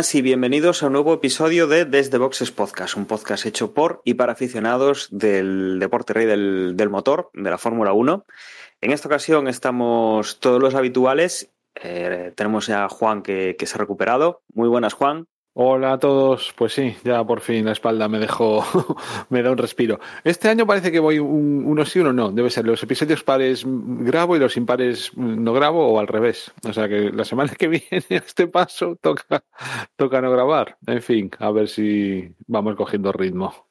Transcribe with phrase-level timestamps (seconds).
[0.00, 4.14] y bienvenidos a un nuevo episodio de Desde Boxes Podcast, un podcast hecho por y
[4.14, 8.24] para aficionados del deporte rey del, del motor, de la Fórmula 1.
[8.80, 11.52] En esta ocasión estamos todos los habituales.
[11.74, 14.42] Eh, tenemos ya a Juan que, que se ha recuperado.
[14.54, 15.26] Muy buenas, Juan.
[15.62, 18.64] Hola a todos, pues sí, ya por fin la espalda me dejó,
[19.28, 20.00] me da un respiro.
[20.24, 23.64] Este año parece que voy un, uno sí, uno no, debe ser los episodios pares
[23.66, 26.50] grabo y los impares no grabo o al revés.
[26.66, 29.44] O sea que la semana que viene a este paso toca,
[29.96, 30.78] toca no grabar.
[30.86, 33.68] En fin, a ver si vamos cogiendo ritmo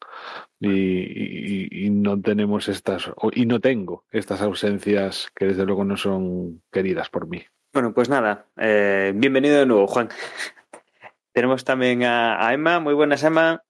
[0.60, 7.10] y, no tenemos estas, y no tengo estas ausencias que desde luego no son queridas
[7.10, 7.42] por mí.
[7.74, 10.10] Bueno, pues nada, eh, bienvenido de nuevo, Juan.
[11.40, 12.82] Tenemos también a, a, Emma.
[12.82, 13.64] Muy buenas, Emma.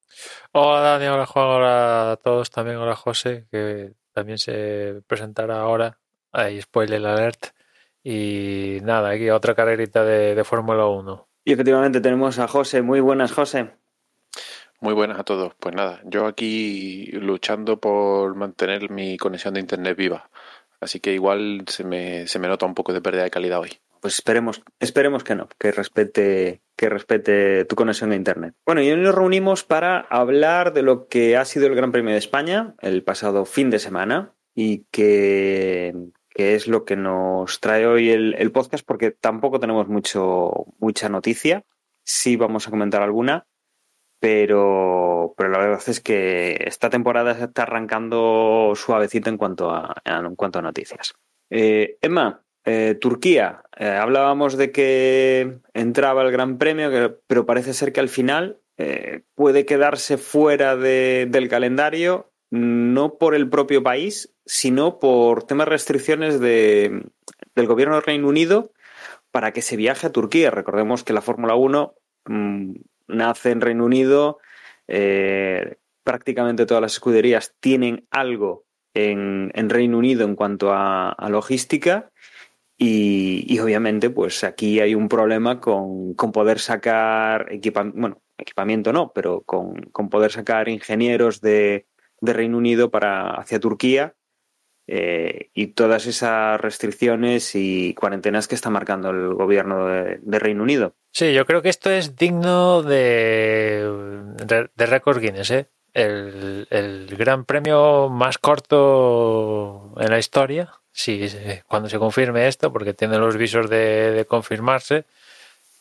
[0.53, 1.05] Hola, Dani.
[1.05, 1.45] Hola, Juan.
[1.45, 2.49] Hola a todos.
[2.49, 5.99] También hola, José, que también se presentará ahora.
[6.31, 7.49] Ahí, spoiler alert.
[8.03, 11.27] Y nada, aquí otra carrerita de, de Fórmula 1.
[11.45, 12.81] Y efectivamente tenemos a José.
[12.81, 13.69] Muy buenas, José.
[14.79, 15.53] Muy buenas a todos.
[15.59, 20.31] Pues nada, yo aquí luchando por mantener mi conexión de internet viva.
[20.81, 23.79] Así que igual se me, se me nota un poco de pérdida de calidad hoy
[23.99, 28.55] pues esperemos, esperemos que no, que respete, que respete tu conexión a internet.
[28.65, 32.13] Bueno, y hoy nos reunimos para hablar de lo que ha sido el Gran Premio
[32.13, 35.93] de España el pasado fin de semana y que,
[36.29, 41.65] que es lo que nos trae hoy el, podcast, porque tampoco tenemos mucho, mucha noticia.
[42.05, 43.45] Sí vamos a comentar alguna,
[44.21, 50.01] pero, pero la verdad es que esta temporada se está arrancando suavecito en cuanto a,
[50.05, 51.13] en cuanto a noticias.
[51.49, 57.93] Eh, Emma, eh, Turquía, eh, hablábamos de que entraba el Gran Premio, pero parece ser
[57.93, 64.33] que al final eh, puede quedarse fuera de, del calendario, no por el propio país,
[64.45, 67.05] sino por temas de restricciones de,
[67.55, 68.71] del gobierno del Reino Unido
[69.31, 70.51] para que se viaje a Turquía.
[70.51, 71.93] Recordemos que la Fórmula 1
[72.25, 72.73] mmm,
[73.07, 74.39] nace en Reino Unido,
[76.03, 78.65] prácticamente todas las escuderías tienen algo
[78.95, 82.11] en, en Reino Unido en cuanto a logística.
[82.81, 89.11] Y, obviamente, pues aquí hay un problema con, con poder sacar equipamiento, bueno, equipamiento no,
[89.13, 91.87] pero con, con poder sacar ingenieros de,
[92.21, 94.15] de, Reino Unido para hacia Turquía
[94.87, 100.63] eh, y todas esas restricciones y cuarentenas que está marcando el gobierno de, de Reino
[100.63, 100.95] Unido.
[101.11, 105.69] Sí, yo creo que esto es digno de, de, de récord Guinness, ¿eh?
[105.99, 111.29] El, gran premio más corto en la historia si
[111.67, 115.05] cuando se confirme esto, porque tiene los visos de, de, confirmarse,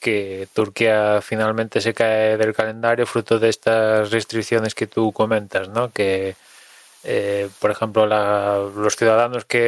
[0.00, 5.90] que Turquía finalmente se cae del calendario fruto de estas restricciones que tú comentas, ¿no?
[5.92, 6.36] Que,
[7.04, 9.58] eh, por ejemplo, la, los ciudadanos que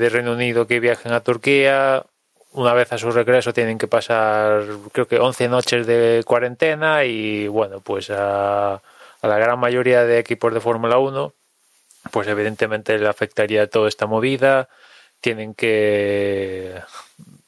[0.00, 2.04] de Reino Unido que viajen a Turquía,
[2.52, 7.46] una vez a su regreso tienen que pasar, creo que 11 noches de cuarentena y,
[7.48, 8.80] bueno, pues a,
[9.22, 11.32] a la gran mayoría de equipos de Fórmula 1
[12.10, 14.68] pues evidentemente le afectaría toda esta movida,
[15.20, 16.74] tienen que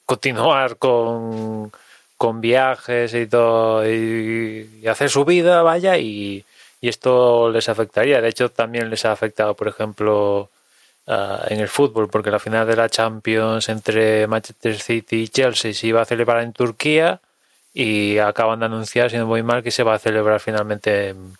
[0.05, 1.73] continuar con,
[2.17, 6.45] con viajes y todo, y, hacer su vida, vaya, y,
[6.81, 8.21] y, esto les afectaría.
[8.21, 10.51] De hecho, también les ha afectado, por ejemplo,
[11.07, 11.13] uh,
[11.49, 15.87] en el fútbol, porque la final de la Champions entre Manchester City y Chelsea se
[15.89, 17.21] iba a celebrar en Turquía
[17.73, 21.35] y acaban de anunciar, si no voy mal, que se va a celebrar finalmente en,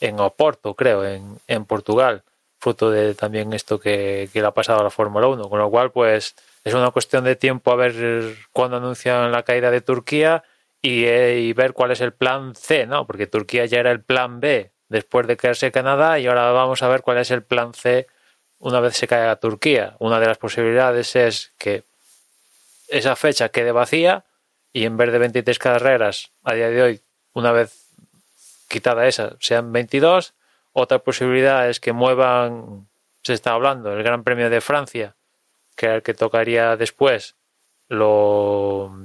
[0.00, 2.24] en Oporto, creo, en, en Portugal
[2.60, 5.48] fruto de también esto que, que le ha pasado a la Fórmula 1.
[5.48, 9.70] Con lo cual, pues es una cuestión de tiempo a ver cuándo anuncian la caída
[9.70, 10.44] de Turquía
[10.82, 13.06] y, eh, y, ver cuál es el plan C, ¿no?
[13.06, 16.88] Porque Turquía ya era el plan B después de quedarse Canadá y ahora vamos a
[16.88, 18.06] ver cuál es el plan C
[18.58, 19.96] una vez se caiga Turquía.
[19.98, 21.84] Una de las posibilidades es que
[22.88, 24.24] esa fecha quede vacía
[24.72, 27.00] y en vez de 23 carreras a día de hoy,
[27.32, 27.79] una vez
[28.70, 30.34] quitada esa, sean 22
[30.72, 32.88] otra posibilidad es que muevan,
[33.22, 35.16] se está hablando, el Gran Premio de Francia,
[35.76, 37.34] que era el que tocaría después,
[37.88, 38.96] lo,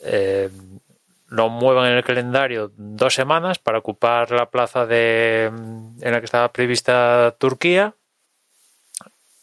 [0.00, 0.50] eh,
[1.28, 6.26] lo muevan en el calendario dos semanas para ocupar la plaza de, en la que
[6.26, 7.94] estaba prevista Turquía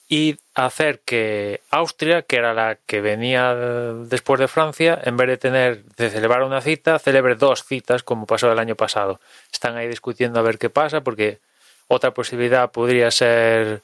[0.07, 5.37] y hacer que Austria, que era la que venía después de Francia, en vez de
[5.37, 9.19] tener de celebrar una cita, celebre dos citas como pasó el año pasado.
[9.51, 11.39] Están ahí discutiendo a ver qué pasa porque
[11.87, 13.81] otra posibilidad podría ser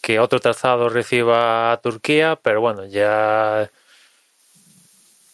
[0.00, 3.70] que otro trazado reciba a Turquía, pero bueno, ya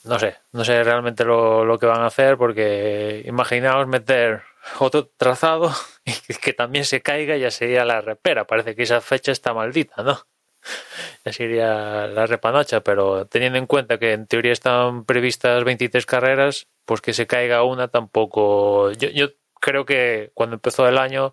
[0.05, 4.43] no sé, no sé realmente lo, lo que van a hacer porque imaginaos meter
[4.79, 5.73] otro trazado
[6.05, 8.47] y que también se caiga ya sería la repera.
[8.47, 10.19] Parece que esa fecha está maldita, ¿no?
[11.25, 16.67] Ya sería la repanocha, pero teniendo en cuenta que en teoría están previstas 23 carreras,
[16.85, 18.91] pues que se caiga una tampoco.
[18.93, 19.29] Yo, yo
[19.61, 21.32] creo que cuando empezó el año,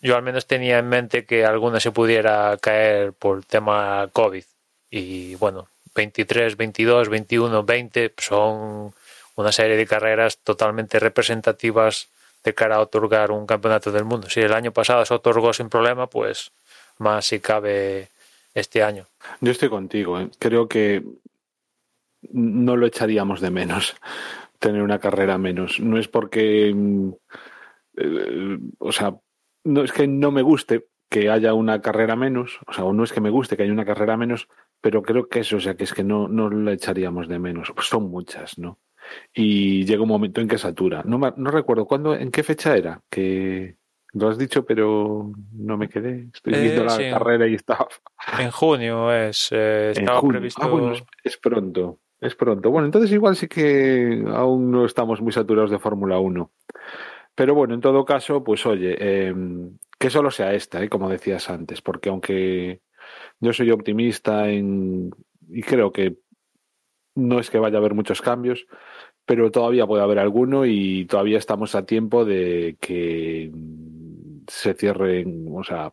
[0.00, 4.44] yo al menos tenía en mente que alguna se pudiera caer por tema COVID.
[4.90, 8.94] Y bueno, 23, 22, 21, 20 son
[9.34, 12.08] una serie de carreras totalmente representativas
[12.44, 14.30] de cara a otorgar un campeonato del mundo.
[14.30, 16.52] Si el año pasado se otorgó sin problema, pues
[16.98, 18.08] más si cabe
[18.56, 19.06] este año.
[19.40, 20.18] Yo estoy contigo.
[20.18, 20.30] ¿eh?
[20.38, 21.04] Creo que
[22.32, 23.96] no lo echaríamos de menos
[24.58, 25.78] tener una carrera menos.
[25.78, 26.74] No es porque,
[27.96, 29.14] eh, o sea,
[29.64, 33.12] no es que no me guste que haya una carrera menos, o sea, no es
[33.12, 34.48] que me guste que haya una carrera menos,
[34.80, 37.72] pero creo que eso, o sea, que es que no, no la echaríamos de menos.
[37.72, 38.80] Pues son muchas, ¿no?
[39.34, 41.02] y llega un momento en que satura.
[41.04, 43.76] No, no recuerdo cuándo, en qué fecha era, que
[44.18, 46.28] lo has dicho, pero no me quedé.
[46.32, 47.10] Estoy viendo la sí.
[47.10, 47.86] carrera y está.
[48.38, 50.38] En junio es, eh, estaba junio.
[50.38, 50.62] previsto.
[50.62, 52.00] Ah, bueno, es, es pronto.
[52.20, 52.70] Es pronto.
[52.70, 56.50] Bueno, entonces igual sí que aún no estamos muy saturados de Fórmula 1.
[57.34, 59.34] Pero bueno, en todo caso, pues oye, eh,
[59.98, 60.88] que solo sea esta, ¿eh?
[60.88, 62.80] como decías antes, porque aunque
[63.38, 65.10] yo soy optimista en,
[65.48, 66.16] y creo que
[67.14, 68.66] no es que vaya a haber muchos cambios,
[69.26, 73.50] pero todavía puede haber alguno y todavía estamos a tiempo de que
[74.48, 75.90] se cierren, o sea,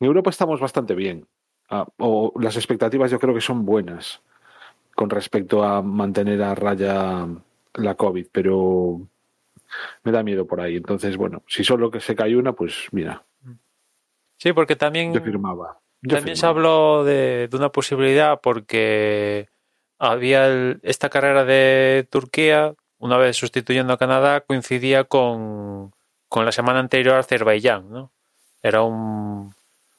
[0.00, 1.26] en Europa estamos bastante bien,
[1.68, 4.22] Ah, o las expectativas yo creo que son buenas
[4.94, 7.26] con respecto a mantener a raya
[7.74, 9.00] la COVID, pero
[10.04, 10.76] me da miedo por ahí.
[10.76, 13.24] Entonces, bueno, si solo que se cae una, pues mira,
[14.38, 15.80] Sí, porque también, yo firmaba.
[16.02, 19.48] Yo también se habló de, de una posibilidad porque
[19.98, 25.92] había el- esta carrera de Turquía, una vez sustituyendo a Canadá, coincidía con,
[26.36, 28.12] con la semana anterior a Azerbaiyán, ¿no?
[28.62, 29.54] Era un,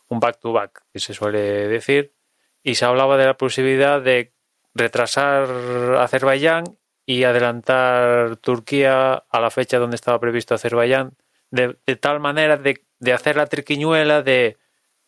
[0.08, 2.14] un back-to-back, que se suele decir,
[2.62, 4.34] y se hablaba de la posibilidad de
[4.76, 5.50] retrasar
[5.98, 11.18] Azerbaiyán y adelantar Turquía a la fecha donde estaba previsto Azerbaiyán,
[11.50, 14.58] de, tal manera de, de hacer la triquiñuela de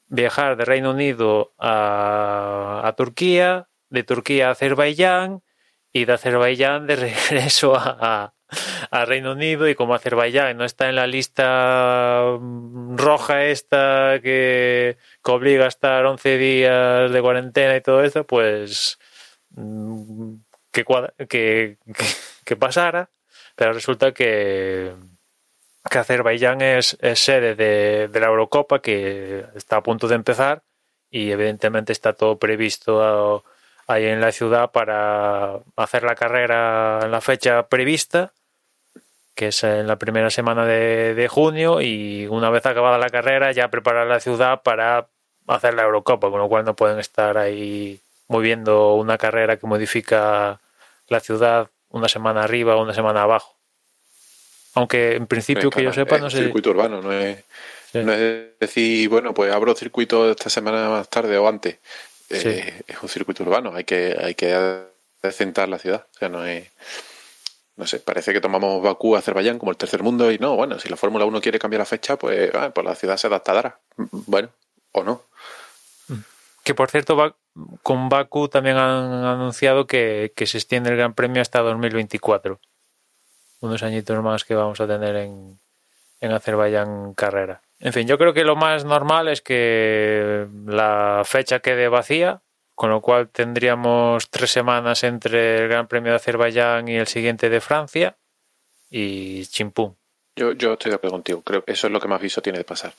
[0.08, 5.44] viajar de Reino Unido a, a Turquía, de Turquía a Azerbaiyán
[5.94, 8.34] y de Azerbaiyán de regreso a-
[8.92, 14.98] a Reino Unido y como Azerbaiyán no está en la lista mm, roja esta que,
[15.24, 19.00] que obliga a estar 11 días de cuarentena y todo eso, pues
[19.52, 20.36] mm,
[20.72, 21.78] que,
[22.60, 23.10] pasara,
[23.56, 24.94] pero resulta que,
[25.90, 30.64] que Azerbaiyán es, es sede de, de la Eurocopa que está a punto de empezar
[31.12, 33.44] y evidentemente está todo previsto ah,
[33.88, 38.34] ahí en la ciudad para hacer la carrera en la fecha prevista
[39.40, 43.54] que es en la primera semana de, de junio y una vez acabada la carrera
[43.54, 45.08] ya preparar la ciudad para
[45.48, 50.60] hacer la Eurocopa, con lo cual no pueden estar ahí moviendo una carrera que modifica
[51.08, 53.56] la ciudad una semana arriba o una semana abajo.
[54.76, 56.44] Aunque en principio Eh, que yo sepa es no un sé.
[56.44, 57.38] circuito urbano, no es,
[57.94, 58.00] Sí.
[58.04, 61.78] no es decir, bueno, pues abro circuito esta semana más tarde o antes.
[62.30, 62.84] Eh.
[62.88, 64.54] Es un circuito urbano, hay que, hay que
[65.24, 66.06] adecentar la ciudad.
[66.14, 66.68] O sea, no es.
[67.80, 70.90] No sé, parece que tomamos Bakú, Azerbaiyán como el tercer mundo y no, bueno, si
[70.90, 73.80] la Fórmula 1 quiere cambiar la fecha, pues, ah, pues la ciudad se adaptará.
[73.96, 74.50] Bueno,
[74.92, 75.24] o no.
[76.62, 77.38] Que por cierto,
[77.82, 82.60] con Baku también han anunciado que, que se extiende el Gran Premio hasta 2024.
[83.62, 85.58] Unos añitos más que vamos a tener en,
[86.20, 87.62] en Azerbaiyán carrera.
[87.80, 92.42] En fin, yo creo que lo más normal es que la fecha quede vacía,
[92.80, 97.50] con lo cual tendríamos tres semanas entre el Gran Premio de Azerbaiyán y el siguiente
[97.50, 98.16] de Francia
[98.90, 99.96] y chimpum.
[100.38, 102.58] Yo, yo estoy de acuerdo contigo, creo que eso es lo que más viso tiene
[102.58, 102.94] de pasar.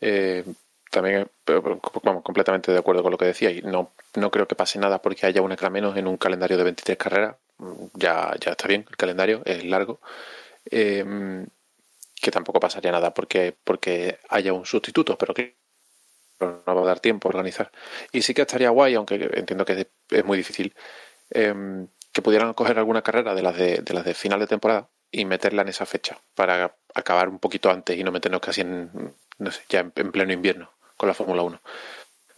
[0.00, 0.42] Eh,
[0.90, 4.56] también, pero, vamos, completamente de acuerdo con lo que decía y no, no creo que
[4.56, 7.36] pase nada porque haya una menos en un calendario de 23 carreras.
[7.58, 10.00] Mm, Ya, ya está bien, el calendario es largo.
[10.68, 11.46] Eh,
[12.20, 15.61] que tampoco pasaría nada porque, porque haya un sustituto, pero que
[16.42, 17.70] no va a dar tiempo a organizar.
[18.12, 20.74] Y sí que estaría guay, aunque entiendo que es, muy difícil,
[21.30, 24.88] eh, que pudieran coger alguna carrera de las de, de las de final de temporada
[25.10, 29.14] y meterla en esa fecha para acabar un poquito antes y no meternos casi en,
[29.38, 31.60] no sé, ya en, en pleno invierno con la Fórmula 1.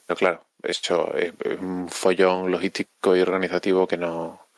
[0.07, 4.49] Pero claro, eso es un follón logístico y organizativo que no,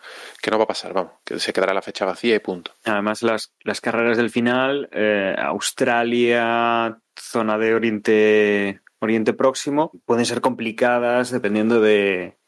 [0.40, 2.72] que no va a pasar, vamos, que se quedará la fecha vacía y punto.
[2.84, 10.40] Además, las, las carreras del final, eh, Australia, zona de Oriente Oriente Próximo pueden ser
[10.40, 12.38] complicadas dependiendo de,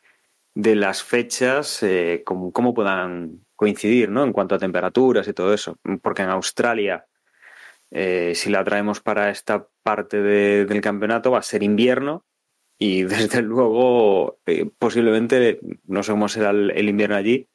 [0.54, 4.24] de las fechas, eh, cómo, puedan coincidir, ¿no?
[4.24, 5.76] En cuanto a temperaturas y todo eso.
[6.02, 7.06] Porque en Australia,
[7.90, 12.24] eh, si la traemos para esta parte de- del campeonato, va a ser invierno
[12.78, 17.48] y desde luego eh, posiblemente, no sé cómo será el, el invierno allí,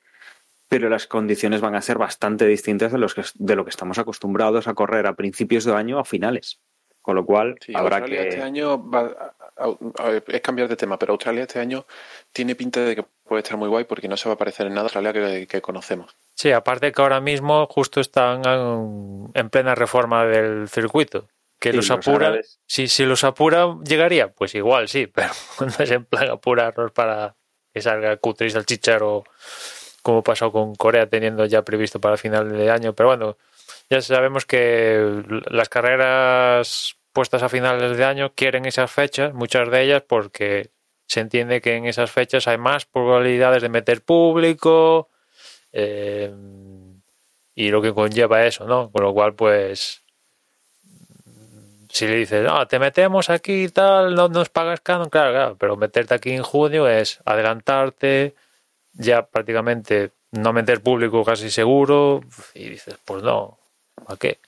[0.69, 3.99] pero las condiciones van a ser bastante distintas de, los que, de lo que estamos
[3.99, 6.61] acostumbrados a correr a principios de año a finales.
[7.03, 8.29] Con lo cual, Sí, habrá Australia que...
[8.29, 9.33] este año va a-
[9.65, 11.85] a- a- es cambiar de tema, pero Australia este año
[12.31, 14.73] tiene pinta de que puede estar muy guay porque no se va a parecer en
[14.73, 16.15] nada a Australia que, que conocemos.
[16.33, 21.27] Sí, aparte que ahora mismo justo están en, en plena reforma del circuito.
[21.59, 25.29] Que Sí, los apura, si, si los apura, llegaría, pues igual sí, pero
[25.59, 27.35] no es en plan apurarlos para
[27.73, 29.23] que salga cutre y salchichar o
[30.01, 32.93] como pasó con Corea teniendo ya previsto para final de año.
[32.93, 33.37] Pero bueno,
[33.93, 39.83] ya sabemos que las carreras puestas a finales de año quieren esas fechas, muchas de
[39.83, 40.71] ellas porque
[41.05, 45.09] se entiende que en esas fechas hay más probabilidades de meter público,
[45.71, 46.33] eh,
[47.55, 48.91] y lo que conlleva eso, ¿no?
[48.91, 50.01] Con lo cual, pues,
[51.89, 55.57] si le dices, no, te metemos aquí y tal, no nos pagas canon, claro, claro,
[55.59, 58.33] pero meterte aquí en junio es adelantarte,
[58.93, 62.21] ya prácticamente no meter público casi seguro,
[62.55, 63.59] y dices, pues no,
[64.07, 64.39] ¿a qué?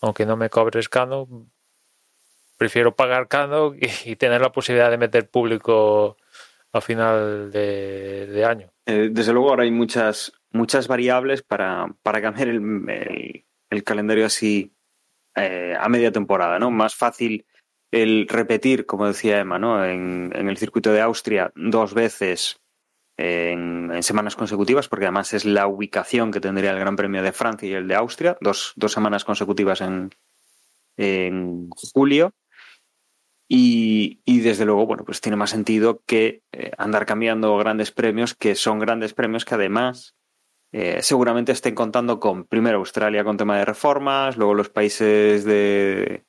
[0.00, 1.50] Aunque no me cobres canon,
[2.56, 6.16] prefiero pagar canon y, tener la posibilidad de meter público
[6.72, 8.70] a final de, año.
[8.86, 14.72] Eh, desde luego ahora hay muchas, muchas variables para, para cambiar el, el- calendario así
[15.36, 16.70] eh, a media temporada, ¿no?
[16.70, 17.46] Más fácil
[17.90, 19.84] el repetir, como decía Emma, ¿no?
[19.84, 22.60] En el circuito de Austria dos veces
[23.16, 27.68] en, semanas consecutivas, porque además es la ubicación que tendría el Gran Premio de Francia
[27.68, 30.10] y el de Austria, dos, dos semanas consecutivas en,
[30.96, 32.32] en julio.
[33.46, 38.34] Y, y, desde luego, bueno, pues tiene más sentido que eh, andar cambiando grandes premios,
[38.34, 40.16] que son grandes premios que además
[40.72, 46.24] eh, seguramente estén contando con, primero, Australia con tema de reformas, luego los países de,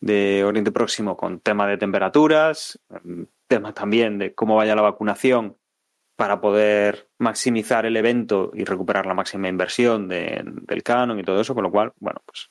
[0.00, 2.80] de Oriente Próximo con tema de temperaturas,
[3.46, 5.59] tema también de cómo vaya la vacunación
[6.20, 11.40] para poder maximizar el evento y recuperar la máxima inversión de, del canon y todo
[11.40, 12.50] eso, con lo cual, bueno, pues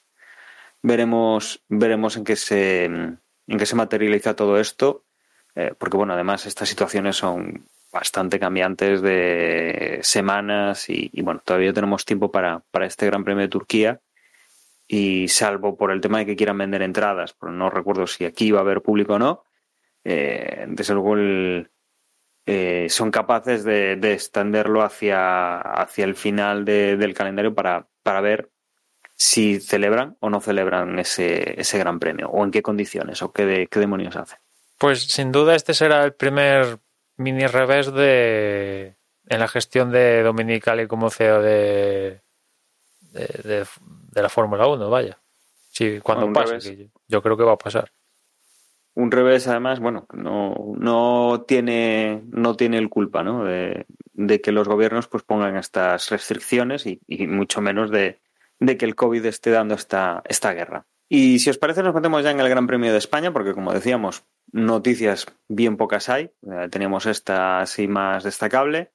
[0.81, 5.05] veremos, veremos en qué se en qué se materializa todo esto,
[5.53, 11.71] eh, porque bueno, además estas situaciones son bastante cambiantes de semanas y, y, bueno, todavía
[11.71, 14.01] tenemos tiempo para, para este Gran Premio de Turquía.
[14.87, 18.49] Y salvo por el tema de que quieran vender entradas, pero no recuerdo si aquí
[18.49, 19.43] va a haber público o no,
[20.03, 21.69] eh, desde luego el,
[22.51, 28.21] eh, son capaces de, de, extenderlo hacia, hacia el final de, del calendario para, para
[28.21, 28.49] ver
[29.13, 33.45] si celebran o no celebran ese, ese gran premio o en qué condiciones o qué,
[33.45, 34.39] de, qué demonios hacen.
[34.77, 36.79] Pues sin duda este será el primer
[37.17, 38.95] mini revés de
[39.27, 42.21] en la gestión de Dominicali como CEO de,
[43.11, 43.65] de, de,
[44.11, 45.19] de la Fórmula 1, vaya.
[45.69, 47.91] Sí, cuando pase, yo creo que va a pasar.
[48.99, 53.45] Un revés, además, bueno, no, no tiene, no tiene el culpa, ¿no?
[53.45, 53.85] De,
[54.43, 58.19] que los gobiernos pues pongan estas restricciones y, mucho menos de,
[58.59, 60.85] que el COVID esté dando esta, esta guerra.
[61.07, 63.71] Y si os parece, nos metemos ya en el Gran Premio de España, porque como
[63.71, 66.31] decíamos, noticias bien pocas hay.
[66.51, 68.91] Eh, teníamos esta así más destacable.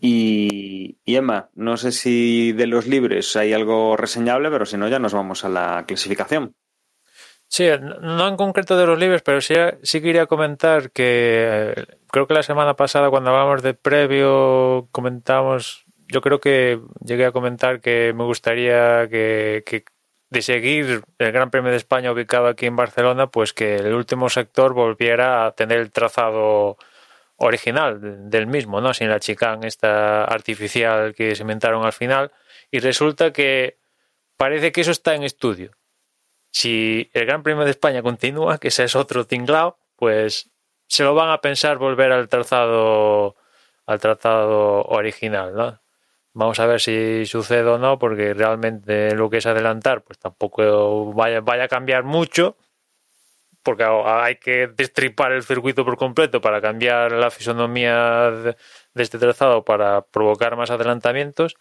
[0.00, 5.00] Y, Emma, no sé si de los libres hay algo reseñable, pero si no, ya
[5.00, 6.54] nos vamos a la clasificación.
[7.48, 7.68] Sí,
[8.00, 12.34] no en concreto de los libres, pero sí, sí quería comentar que eh, creo que
[12.34, 18.12] la semana pasada cuando hablamos de previo comentamos yo creo que llegué a comentar que
[18.14, 19.84] me gustaría que, que,
[20.30, 24.28] de seguir el Gran Premio de España ubicado aquí en Barcelona, pues que el último
[24.28, 26.76] sector volviera a tener el trazado
[27.36, 28.94] original del mismo, ¿no?
[28.94, 32.32] Sin la chicane esta artificial que se inventaron al final.
[32.70, 33.78] Y resulta que
[34.36, 35.72] parece que eso está en estudio.
[36.50, 40.50] Si el Gran Premio de España continúa, que ese es otro tinglao, pues
[40.86, 43.36] se lo van a pensar volver al trazado
[43.86, 45.80] al trazado original, ¿no?
[46.34, 51.12] Vamos a ver si sucede o no, porque realmente lo que es adelantar, pues tampoco
[51.14, 52.56] vaya, vaya a cambiar mucho,
[53.62, 58.56] porque hay que destripar el circuito por completo para cambiar la fisonomía de,
[58.94, 61.56] este trazado para provocar más adelantamientos,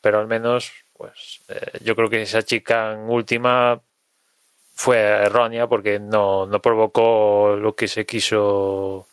[0.00, 3.80] pero al menos, pues eh, yo creo que esa chica en última
[4.76, 9.08] fue errónea porque no, no provocó lo que se quiso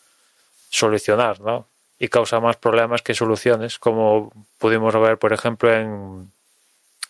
[0.70, 1.66] solucionar, ¿no?
[1.98, 6.30] y causa más problemas que soluciones, como pudimos ver, por ejemplo, en,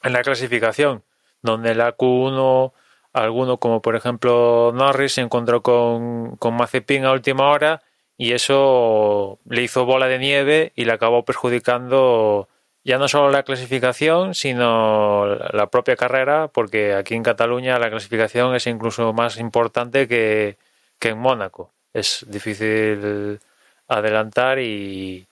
[0.02, 1.02] en la clasificación,
[1.42, 2.72] donde la Q1
[3.12, 7.80] alguno como por ejemplo Norris se encontró con, con Mazepin a última hora
[8.18, 12.48] y eso le hizo bola de nieve y le acabó perjudicando
[12.84, 18.54] ya no solo la clasificación, sino la propia carrera, porque aquí en Cataluña la clasificación
[18.54, 20.58] es incluso más importante que,
[20.98, 21.72] que en Mónaco.
[21.94, 23.40] Es difícil
[23.88, 25.26] adelantar y,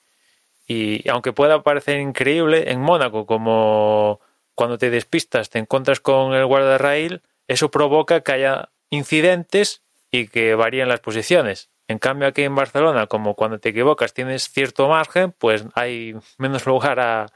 [0.67, 4.21] y aunque pueda parecer increíble, en Mónaco, como
[4.55, 10.29] cuando te despistas te encuentras con el guarda rail, eso provoca que haya incidentes y
[10.29, 11.69] que varíen las posiciones.
[11.93, 16.67] En cambio, aquí en Barcelona, como cuando te equivocas tienes cierto margen, pues hay menos
[16.73, 17.27] lugar a,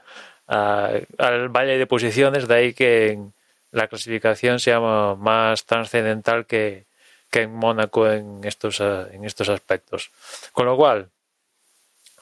[0.47, 3.19] al valle de posiciones, de ahí que
[3.71, 6.87] la clasificación sea más trascendental que,
[7.29, 10.09] que en Mónaco en estos, en estos aspectos.
[10.53, 11.11] Con lo cual,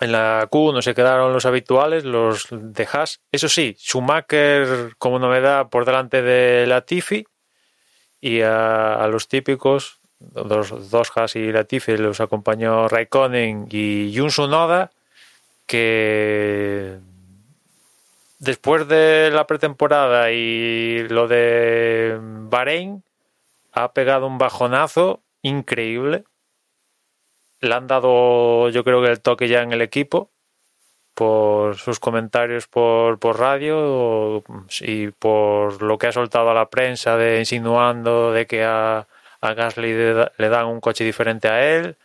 [0.02, 3.22] en la Q1 se quedaron los habituales, los de Haas.
[3.32, 7.26] Eso sí, Schumacher como novedad por delante de Latifi
[8.20, 10.02] y a, los típicos,
[10.34, 14.92] dos Haas y Latifi los acompañó Raikkonen y Jun Noda,
[15.66, 17.00] que
[18.40, 23.04] después de la pretemporada y lo de Bahrein
[23.72, 26.24] ha pegado un bajonazo increíble.
[27.62, 30.30] Le han dado, yo creo que el toque ya en el equipo
[31.16, 34.44] por sus comentarios por, por radio
[34.82, 39.08] y por lo que ha soltado a la prensa de insinuando de que a,
[39.42, 39.94] a Gasly
[40.38, 41.98] le dan un coche diferente a él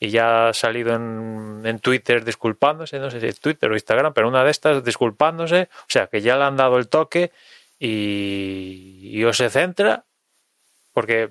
[0.00, 4.12] y ya ha salido en, en, Twitter disculpándose, no sé si es Twitter o Instagram,
[4.14, 7.32] pero una de estas disculpándose, o sea que ya le han dado el toque
[7.78, 10.04] y, y o se centra,
[10.92, 11.30] porque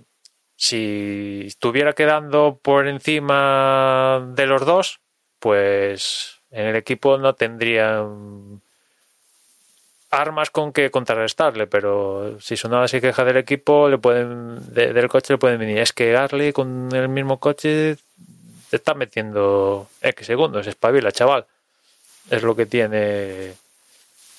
[0.57, 4.99] si estuviera quedando por encima de los dos,
[5.39, 8.61] pues en el equipo no tendrían
[10.09, 15.33] armas con que contrarrestarle, pero si Sonada se queja del equipo, le pueden del coche
[15.33, 15.79] le pueden venir.
[15.79, 17.97] Es que Garley con el mismo coche
[18.69, 21.45] te está metiendo X segundos, espabila, chaval.
[22.29, 23.53] Es lo que tiene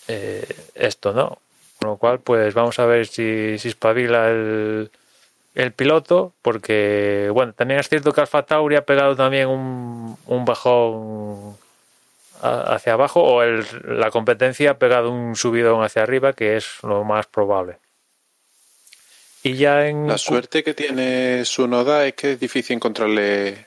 [0.09, 1.39] eh, esto, ¿no?
[1.79, 4.91] Con lo cual, pues vamos a ver si, si espabila el,
[5.55, 10.45] el piloto, porque, bueno, también es cierto que Alfa Tauri ha pegado también un, un
[10.45, 11.57] bajón
[12.41, 17.05] hacia abajo o el, la competencia ha pegado un subidón hacia arriba, que es lo
[17.05, 17.79] más probable.
[19.43, 20.09] Y ya en...
[20.09, 23.67] La suerte que tiene su noda es que es difícil encontrarle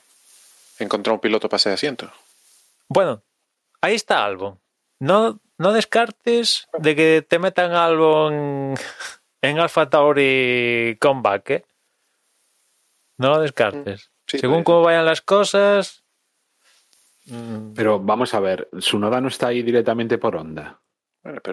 [0.79, 2.11] encontrar un piloto para ese asiento.
[2.87, 3.23] Bueno,
[3.81, 4.59] ahí está Albon.
[4.99, 8.75] No, no descartes de que te metan Albon
[9.41, 11.65] en Alfa Tauri Comeback, ¿eh?
[13.17, 14.09] No lo descartes.
[14.33, 16.00] Mm, Según cómo vayan las cosas.
[17.31, 17.73] Mm.
[17.73, 20.81] Pero vamos a ver, su noda no está ahí directamente por onda.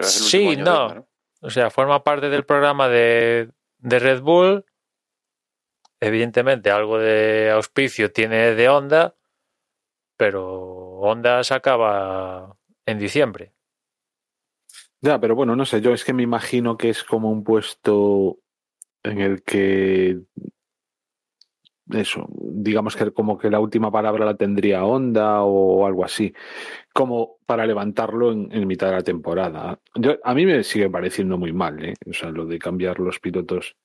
[0.01, 1.07] sí, no.
[1.41, 4.65] O sea, forma parte del programa de, de Red Bull.
[6.01, 9.15] Evidentemente, algo de auspicio tiene de onda,
[10.17, 13.53] pero Honda se acaba en diciembre.
[15.01, 18.39] Ya, pero bueno, no sé, yo es que me imagino que es como un puesto
[19.03, 20.19] en el que
[21.93, 26.33] eso, digamos que como que la última palabra la tendría Honda o algo así,
[26.93, 29.79] como para levantarlo en, mitad de la temporada.
[29.95, 31.93] Yo, a mí me sigue pareciendo muy mal, ¿eh?
[32.09, 33.75] o sea, lo de cambiar los pilotos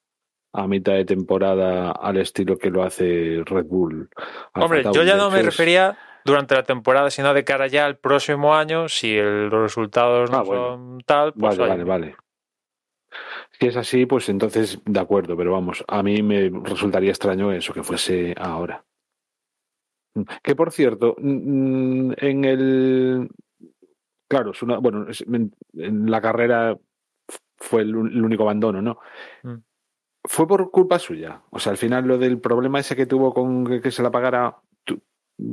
[0.52, 4.08] a mitad de temporada al estilo que lo hace Red Bull.
[4.54, 8.54] Hombre, yo ya no me refería durante la temporada, sino de cara ya al próximo
[8.54, 12.16] año, si los resultados no ah, son tal, pues vale, vale, vale.
[13.58, 17.72] Si es así, pues entonces de acuerdo, pero vamos, a mí me resultaría extraño eso,
[17.72, 18.84] que fuese ahora.
[20.42, 23.28] Que por cierto, en el.
[24.28, 25.06] Claro, es una, bueno,
[25.74, 26.78] en la carrera
[27.56, 28.98] fue el, único abandono, ¿no?
[29.42, 29.56] Mm.
[30.26, 31.42] Fue por culpa suya.
[31.50, 34.56] O sea, al final lo del problema ese que tuvo con que se la pagara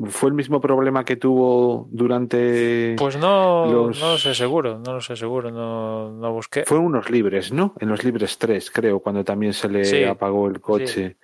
[0.10, 2.96] ¿Fue el mismo problema que tuvo durante.?
[3.00, 6.66] Pues no, no lo sé seguro, no lo sé seguro, no, no busqué.
[6.66, 7.74] Fue unos libres, ¿no?
[7.80, 11.18] En los libres 3, creo, cuando también se le apagó el coche.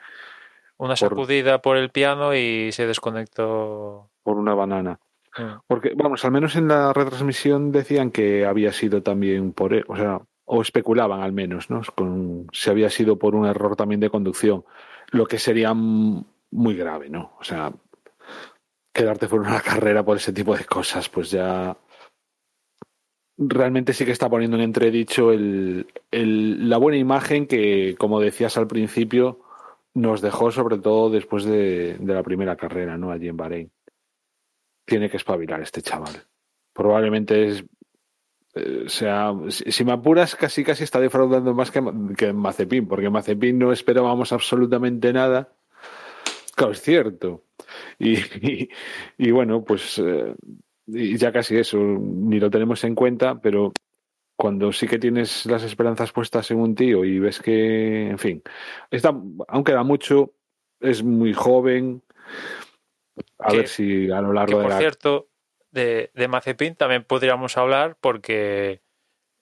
[0.77, 4.09] Una sacudida por el piano y se desconectó.
[4.23, 4.99] Por una banana.
[5.37, 5.59] Mm.
[5.67, 9.75] Porque, vamos, al menos en la retransmisión decían que había sido también por.
[9.75, 11.81] E, o sea, o especulaban al menos, ¿no?
[11.93, 14.65] Con, si había sido por un error también de conducción.
[15.11, 17.33] Lo que sería muy grave, ¿no?
[17.39, 17.71] O sea,
[18.97, 21.77] quedarte fuera una carrera por ese tipo de cosas, pues ya
[23.37, 28.67] realmente sí que está poniendo en entredicho el, la buena imagen que, como decías al
[28.67, 29.39] principio,
[29.93, 33.11] nos dejó sobre todo después de, la primera carrera, ¿no?
[33.11, 33.71] Allí en Bahrein.
[34.85, 36.25] Tiene que espabilar este chaval.
[36.73, 37.65] Probablemente es
[38.55, 41.83] eh, o sea, si, si me apuras, casi casi está defraudando más que,
[42.17, 45.53] que Mazepin, porque Mazepin no esperábamos absolutamente nada.
[46.55, 47.43] Claro, es cierto.
[47.99, 48.69] Y, y,
[49.17, 50.35] y bueno, pues eh,
[50.87, 53.73] y ya casi eso, ni lo tenemos en cuenta, pero
[54.35, 58.43] cuando sí que tienes las esperanzas puestas en un tío y ves que, en fin,
[58.91, 60.33] está, aún queda mucho,
[60.79, 62.03] es muy joven.
[63.39, 65.29] A Que- ver si a lo Que largo de por la cierto,
[65.71, 68.81] de, de Mazepin también podríamos hablar porque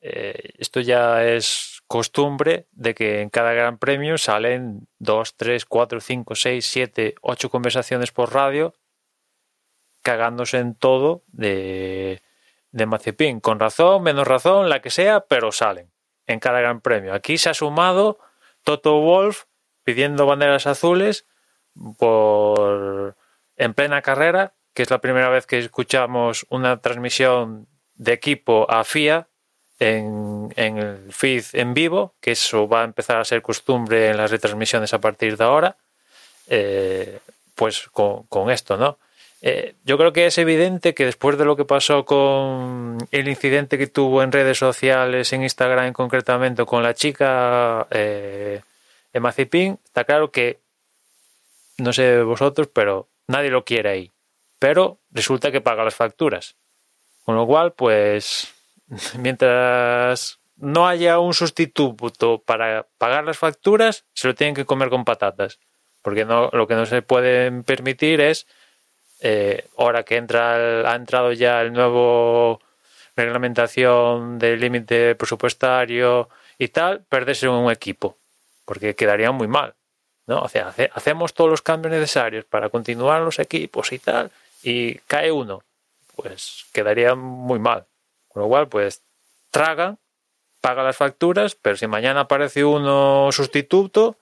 [0.01, 5.99] eh, esto ya es costumbre de que en cada gran premio salen dos, tres, cuatro,
[6.01, 8.73] cinco, seis, siete, ocho conversaciones por radio
[10.01, 12.21] cagándose en todo de,
[12.71, 13.39] de Mazepin.
[13.39, 15.91] Con razón, menos razón, la que sea, pero salen
[16.27, 17.13] en cada gran premio.
[17.13, 18.19] Aquí se ha sumado
[18.63, 19.45] Toto Wolf
[19.83, 21.25] pidiendo banderas azules
[21.97, 23.15] por
[23.57, 28.83] en plena carrera, que es la primera vez que escuchamos una transmisión de equipo a
[28.83, 29.29] FIA
[29.79, 34.17] en, en el feed en vivo, que eso va a empezar a ser costumbre en
[34.17, 35.75] las retransmisiones a partir de ahora,
[36.47, 37.19] eh,
[37.55, 38.97] pues con, esto, ¿no?
[39.41, 43.77] Eh, yo creo que es evidente que después de lo que pasó con el incidente
[43.77, 48.61] que tuvo en redes sociales, en Instagram concretamente, con la chica eh,
[49.13, 50.59] en Mazepin, está claro que,
[51.77, 54.11] no sé vosotros, pero nadie lo quiere ahí.
[54.57, 56.55] Pero resulta que paga las facturas.
[57.23, 58.54] Con lo cual, pues,
[59.19, 65.05] mientras no haya un sustituto para pagar las facturas, se lo tienen que comer con
[65.05, 65.59] patatas.
[66.01, 68.47] Porque no, lo que no se pueden permitir es
[69.21, 72.61] eh, ahora que entra el- ha entrado ya el nuevo
[73.15, 78.17] reglamentación del límite presupuestario y tal, perderse un equipo,
[78.65, 79.73] porque quedaría muy mal.
[80.27, 80.41] ¿no?
[80.41, 84.31] O sea, hace- hacemos todos los cambios necesarios para continuar los equipos y tal,
[84.63, 85.63] y cae uno,
[86.15, 87.85] pues quedaría muy mal.
[88.35, 89.01] Con lo cual, pues
[89.49, 89.97] tragan,
[90.59, 94.17] paga las facturas, pero si mañana aparece uno sustituto,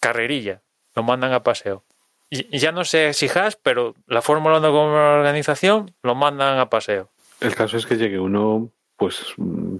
[0.00, 0.62] carrerilla,
[0.96, 1.84] lo mandan a paseo.
[2.28, 3.30] Y y ya no sé si
[3.62, 7.08] pero la Fórmula 1 como organización lo mandan a paseo.
[7.38, 9.26] El caso es que llegue uno, pues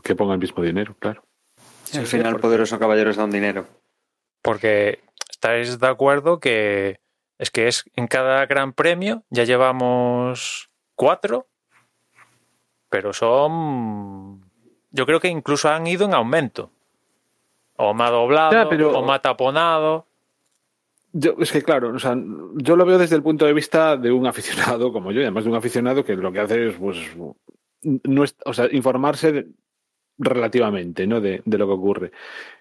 [0.04, 1.24] que ponga el mismo dinero, claro.
[1.94, 3.66] Al final, poderoso caballeros da un dinero.
[4.42, 7.00] Porque estáis de acuerdo que
[7.36, 11.48] es que es en cada gran premio ya llevamos cuatro,
[12.88, 14.42] pero son.
[14.90, 16.70] Yo creo que incluso han ido en aumento.
[17.76, 20.06] O me ha doblado, Ya, pero- o me ha taponado.
[21.12, 22.14] Yo, es que claro, o sea,
[22.56, 25.44] yo lo veo desde el punto de vista de un aficionado como yo, y además
[25.44, 26.98] de un aficionado que lo que hace es, pues,
[27.82, 29.46] no es, o sea, informarse de-
[30.18, 31.20] relativamente, ¿no?
[31.20, 32.12] De, de lo que ocurre.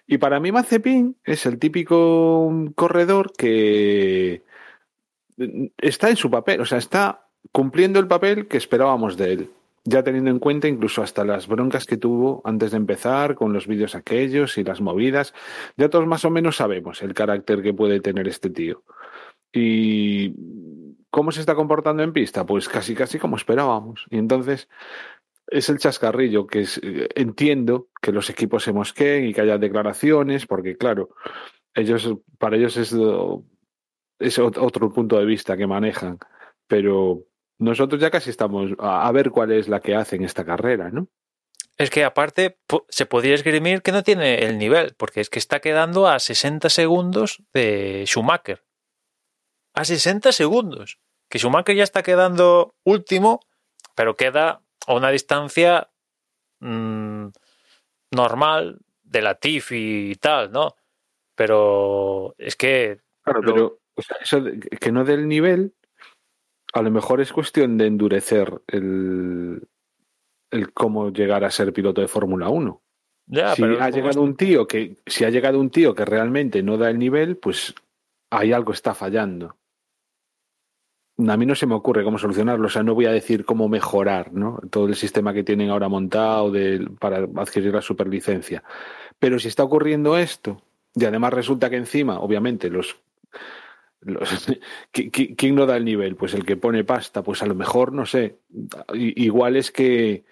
[0.06, 4.42] Y para mí Mazepin es el típico corredor que
[5.78, 9.50] está en su papel, o sea, está cumpliendo el papel que esperábamos de él.
[9.84, 13.66] Ya teniendo en cuenta incluso hasta las broncas que tuvo antes de empezar con los
[13.66, 15.34] vídeos aquellos y las movidas,
[15.76, 18.82] ya todos más o menos sabemos el carácter que puede tener este tío.
[19.52, 20.34] ¿Y
[21.10, 22.44] cómo se está comportando en pista?
[22.44, 24.06] Pues casi, casi como esperábamos.
[24.10, 24.68] Y entonces
[25.50, 30.46] es el chascarrillo que eh, entiendo que los equipos se mosqueen y que haya declaraciones,
[30.46, 31.10] porque claro,
[31.74, 36.18] ellos, para ellos es, otro punto de vista que manejan,
[36.66, 37.22] pero
[37.58, 41.08] nosotros ya casi estamos a, ver cuál es la que hacen esta carrera, ¿no?
[41.76, 45.60] Es que aparte se podría esgrimir que no tiene el nivel, porque es que está
[45.60, 48.64] quedando a 60 segundos de Schumacher.
[49.74, 50.98] A 60 segundos.
[51.28, 53.40] Que Schumacher ya está quedando último,
[53.94, 55.90] pero queda a una distancia
[56.60, 57.28] mm,
[58.10, 60.74] normal de la TIF y tal, ¿no?
[61.36, 65.74] Pero es que Claro, Lo- pero o sea, eso de- que no del nivel,
[66.72, 69.66] a lo mejor es cuestión de endurecer el,
[70.50, 72.82] el cómo llegar a ser piloto de Fórmula 1.
[73.26, 76.62] ya, si pero ha llegado un tío que, si ha llegado un tío que realmente
[76.62, 77.74] no da el nivel, pues
[78.30, 79.56] ahí algo está fallando.
[81.26, 83.68] A mí no se me ocurre cómo solucionarlo, o sea, no voy a decir cómo
[83.68, 84.60] mejorar, ¿no?
[84.70, 88.62] Todo el sistema que tienen ahora montado de, para adquirir la superlicencia.
[89.18, 90.62] Pero si está ocurriendo esto,
[90.94, 93.07] y además resulta que encima, obviamente, los, los ¿qui- qui-
[94.92, 96.16] ¿quién no da el nivel?
[96.16, 98.38] Pues el que pone pasta, pues a lo mejor, no sé,
[98.94, 100.24] igual es que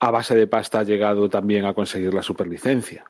[0.00, 3.04] a base de pasta ha llegado también a conseguir la superlicencia.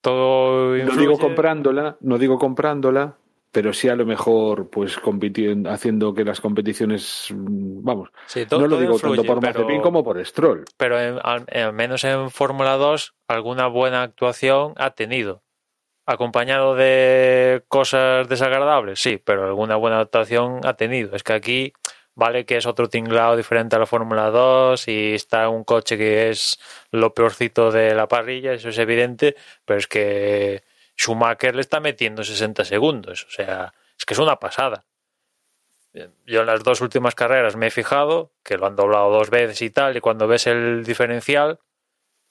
[0.00, 3.16] todo No digo comprándola, no digo comprándola,
[3.52, 8.60] pero sí a lo mejor pues compitiendo, haciendo que las competiciones, mm, vamos, Sí, todo-
[8.60, 10.64] no lo digo influye, tanto por pero- Mazepin como por Stroll.
[10.78, 15.42] pero en- al, al menos en Fórmula 2 alguna buena actuación ha tenido.
[16.10, 21.14] Acompañado de cosas desagradables, sí, pero alguna buena actuación ha tenido.
[21.14, 21.72] Es que aquí
[22.16, 26.28] vale que es otro tinglado diferente a la Fórmula 2 y está un coche que
[26.28, 26.58] es
[26.90, 30.64] lo peorcito de la parrilla, eso es evidente, pero es que
[30.98, 34.84] Schumacher le está metiendo 60 segundos, o sea, es que es una pasada.
[36.26, 39.62] Yo en las dos últimas carreras me he fijado que lo han doblado dos veces
[39.62, 41.60] y tal, y cuando ves el diferencial,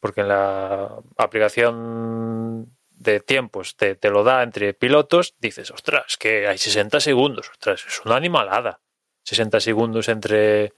[0.01, 6.47] porque en la aplicación de tiempos te, te lo da entre pilotos, dices, ostras, que
[6.47, 8.81] hay 60 segundos, ostras, es una animalada.
[9.23, 10.73] 60 segundos entre,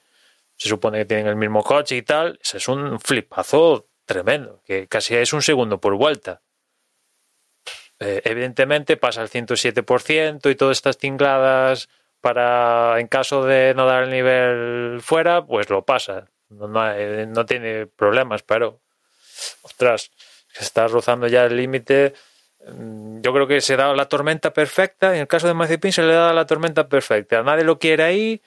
[0.55, 5.15] se supone que tienen el mismo coche y tal, es un flipazo tremendo, que casi
[5.15, 6.41] es un segundo por vuelta.
[7.99, 14.03] Eh, evidentemente pasa el 107% y todas estas tingladas para, en caso de no dar
[14.03, 16.27] el nivel fuera, pues lo pasa.
[16.49, 18.81] No, no, tiene problemas, pero,
[19.61, 20.11] ostras,
[20.53, 22.13] se está rozando ya el límite.
[22.67, 25.13] Mm, yo creo que se da la tormenta perfecta.
[25.15, 27.43] En el caso de Mazepin se le da la tormenta perfecta.
[27.43, 28.41] Nadie lo quiere ahí.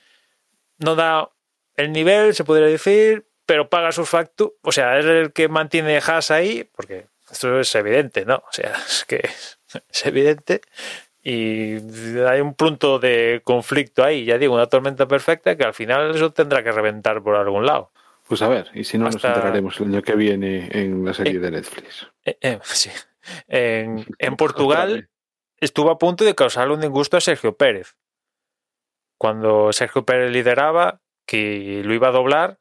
[0.78, 1.30] No da
[1.76, 4.54] el nivel, se podría decir, pero paga sus facturas.
[4.62, 8.36] O sea, es el que mantiene Haas ahí, porque esto es evidente, ¿no?
[8.36, 9.28] O sea, es que
[9.90, 10.60] es evidente.
[11.22, 11.76] Y
[12.20, 16.32] hay un punto de conflicto ahí, ya digo, una tormenta perfecta que al final eso
[16.32, 17.90] tendrá que reventar por algún lado.
[18.26, 21.38] Pues a ver, y si no nos enteraremos el año que viene en la serie
[21.38, 22.08] de Netflix.
[22.24, 22.90] Eh, eh, sí.
[23.48, 25.08] En, en Portugal
[25.58, 27.96] estuvo a punto de causarle un disgusto a Sergio Pérez.
[29.18, 32.58] Cuando Sergio Pérez lideraba, que lo iba a doblar,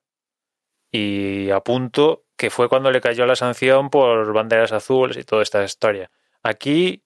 [0.92, 5.44] y a punto que fue cuando le cayó la sanción por banderas azules y toda
[5.44, 6.12] esta historia.
[6.44, 7.04] Aquí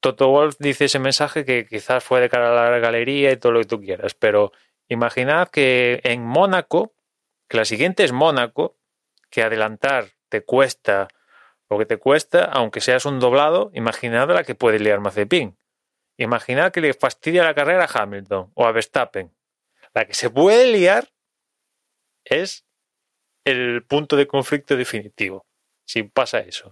[0.00, 3.52] Toto Wolf dice ese mensaje que quizás fue de cara a la galería y todo
[3.52, 4.52] lo que tú quieras, pero
[4.88, 6.94] imaginad que en Mónaco,
[7.50, 8.78] que la siguiente es Mónaco,
[9.28, 11.08] que adelantar te cuesta
[11.68, 15.58] lo que te cuesta, aunque seas un doblado, imaginad la que puede liar Mazepin.
[16.16, 19.32] Imaginad que le fastidia la carrera a Hamilton o a Verstappen.
[19.94, 21.08] La que se puede liar
[22.24, 22.66] es
[23.44, 25.44] el punto de conflicto definitivo,
[25.84, 26.70] si pasa eso.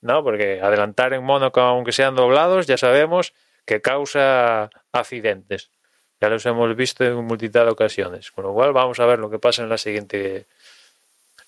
[0.00, 0.24] ¿no?
[0.24, 3.34] Porque adelantar en Mónaco, aunque sean doblados, ya sabemos
[3.66, 5.70] que causa accidentes.
[6.20, 8.30] Ya los hemos visto en multitud de ocasiones.
[8.30, 10.46] Con lo cual vamos a ver lo que pasa en la siguiente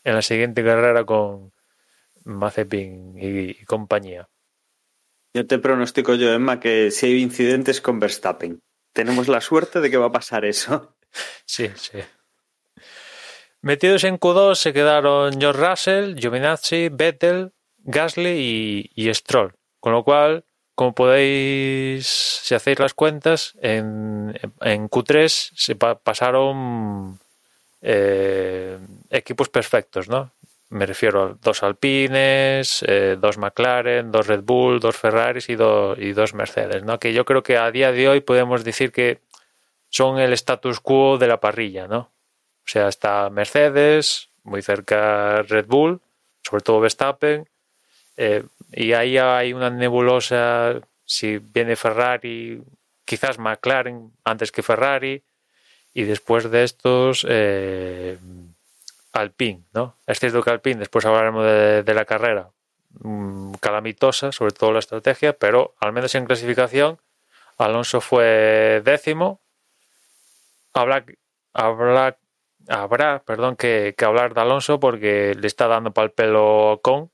[0.04, 1.52] en la siguiente carrera con
[2.24, 4.28] Mazepin y, compañía.
[5.34, 9.90] Yo te pronostico yo, Emma, que si hay incidentes con Verstappen, tenemos la suerte de
[9.90, 10.92] que va a pasar eso.
[11.46, 11.98] Sí, sí.
[13.62, 19.54] Metidos en Q2 se quedaron George Russell, Giovinazzi, Vettel, Gasly y, Stroll.
[19.80, 20.44] Con lo cual,
[20.76, 27.18] como podéis, si hacéis las cuentas, en, en Q3 se pasaron
[27.80, 28.78] eh,
[29.10, 30.32] equipos perfectos, ¿no?
[30.68, 36.12] Me refiero a dos Alpines, eh, dos McLaren, dos Red Bull, dos Ferraris y, y
[36.12, 37.00] dos Mercedes, ¿no?
[37.00, 39.22] Que yo creo que a día de hoy podemos decir que
[39.88, 41.98] son el status quo de la parrilla, ¿no?
[41.98, 46.02] O sea, está Mercedes, muy cerca Red Bull,
[46.42, 47.48] sobre todo Verstappen,
[48.18, 52.62] eh, y ahí hay una nebulosa, si viene Ferrari,
[53.04, 55.22] quizás McLaren antes que Ferrari,
[55.94, 58.18] y después de estos eh,
[59.12, 59.96] Alpine, ¿no?
[60.06, 62.50] Es cierto que Alpine, después hablaremos de, la carrera,
[63.00, 66.98] mm, calamitosa, sobre todo la estrategia, pero al menos en clasificación,
[67.56, 69.40] Alonso fue décimo.
[70.74, 71.06] Habrá,
[71.54, 72.18] habrá,
[72.68, 77.10] habrá perdón, que, que hablar de Alonso porque le está dando pal pelo con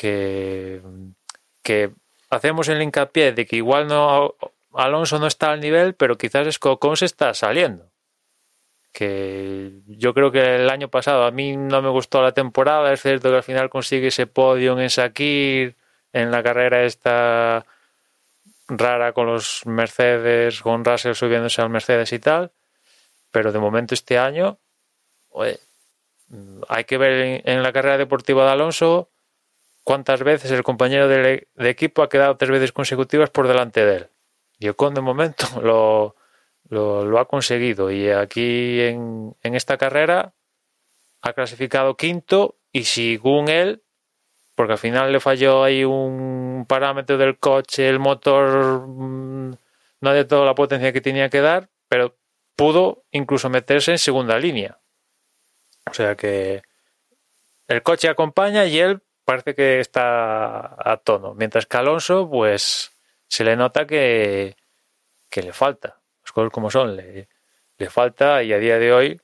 [0.00, 1.90] que,
[2.30, 4.34] hacemos el hincapié de que igual no
[4.72, 7.90] Alonso no está al nivel, pero quizás es Ocon se está saliendo.
[8.92, 13.02] Que yo creo que el año pasado a mí no me gustó la temporada, es
[13.02, 15.76] cierto que al final consigue ese podio en Sakir,
[16.12, 17.66] en la carrera esta
[18.68, 22.52] rara con los Mercedes, con Russell subiéndose al Mercedes y tal,
[23.30, 24.58] pero de momento este año
[26.68, 29.10] hay que ver en la carrera deportiva de Alonso
[29.90, 34.08] cuántas veces el compañero de, equipo ha quedado tres veces consecutivas por delante de él.
[34.60, 36.14] Y Ocon de momento lo,
[36.68, 40.32] lo, ha conseguido y aquí en, en, esta carrera
[41.22, 43.82] ha clasificado quinto y según él,
[44.54, 49.56] porque al final le falló ahí un parámetro del coche, el motor mm,
[50.02, 52.16] no de toda la potencia que tenía que dar, pero
[52.54, 54.78] pudo incluso meterse en segunda línea.
[55.90, 56.62] O sea que
[57.66, 61.34] el coche acompaña y él parece que está a tono.
[61.34, 62.90] Mientras que Alonso, pues
[63.28, 64.56] se le nota que,
[65.30, 66.00] que le falta.
[66.24, 67.28] Las cosas como son, le,
[67.78, 69.20] le falta y a día de hoy,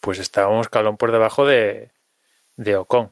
[0.00, 1.92] pues está un escalón por debajo de,
[2.56, 3.10] de Ocon.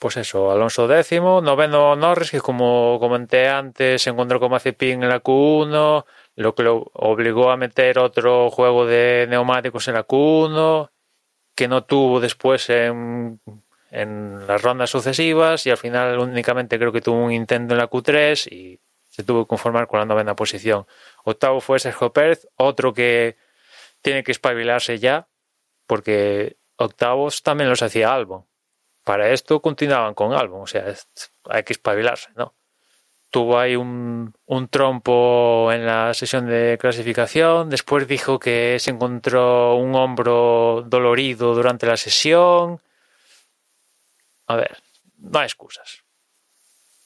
[0.00, 5.08] Pues eso, Alonso décimo, noveno Norris, que como comenté antes, se encontró con Mazepin en
[5.08, 10.90] la Q1, lo que lo obligó a meter otro juego de neumáticos en la Q1,
[11.54, 13.40] que no tuvo después en,
[13.96, 17.88] en las rondas sucesivas y al final únicamente creo que tuvo un intento en la
[17.88, 18.78] Q3 y
[19.08, 20.86] se tuvo que conformar con la novena posición.
[21.24, 23.38] Octavo fue Sergio Pérez, otro que
[24.02, 25.28] tiene que espabilarse ya,
[25.86, 28.44] porque octavos también los hacía Albon.
[29.02, 30.84] Para esto continuaban con Albon, o sea,
[31.48, 32.54] hay que espabilarse, ¿no?
[33.30, 39.76] Tuvo ahí un, un trompo en la sesión de clasificación, después dijo que se encontró
[39.76, 42.80] un hombro dolorido durante la sesión.
[44.46, 44.82] A ver,
[45.18, 46.02] no hay excusas.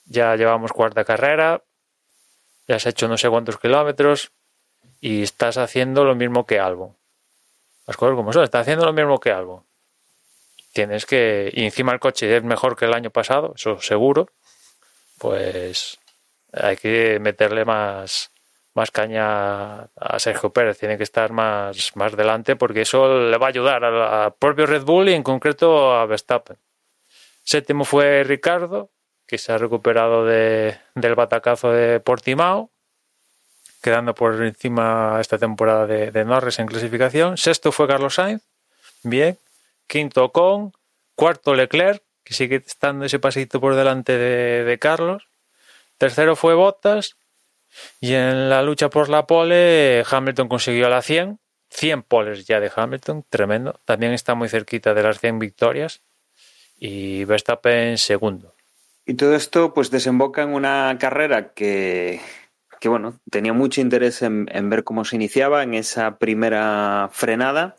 [0.04, 1.62] Ya llevamos cuarta carrera,
[2.66, 4.32] ya has hecho no sé cuántos kilómetros
[5.00, 6.96] y estás haciendo lo mismo que Albon.
[7.86, 9.64] Las cosas como son, estás haciendo lo mismo que Albon.
[10.72, 14.28] Tienes que, encima el coche es mejor que el año pasado, eso seguro,
[15.18, 15.98] pues
[16.52, 18.30] hay que meterle más,
[18.74, 23.46] más caña a Sergio Pérez, tiene que estar más, más delante porque eso le va
[23.46, 26.56] a ayudar al propio Red Bull y en concreto a Verstappen.
[27.42, 28.90] Séptimo fue Ricardo,
[29.26, 32.70] que se ha recuperado de, del batacazo de Portimao,
[33.82, 37.36] quedando por encima esta temporada de, de, Norris en clasificación.
[37.36, 38.42] Sexto fue Carlos Sainz,
[39.02, 39.38] bien.
[39.86, 40.72] Quinto Con,
[41.14, 45.28] cuarto Leclerc, que sigue estando ese pasito por delante de, de Carlos.
[45.98, 47.16] Tercero fue Bottas.
[48.00, 51.38] Y en la lucha por la pole, Hamilton consiguió la 100.
[51.70, 53.80] 100 poles ya de Hamilton, tremendo.
[53.84, 56.02] También está muy cerquita de las 100 victorias.
[56.80, 58.54] Y Verstappen segundo.
[59.04, 62.20] Y todo esto pues desemboca en una carrera que,
[62.80, 67.76] que bueno, tenía mucho interés en, ver cómo se iniciaba en esa primera frenada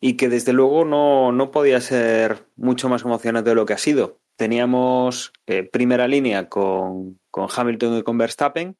[0.00, 3.78] y que desde luego no, no podía ser mucho más emocionante de lo que ha
[3.78, 4.20] sido.
[4.36, 8.76] Teníamos eh, primera línea con, con Hamilton y con Verstappen.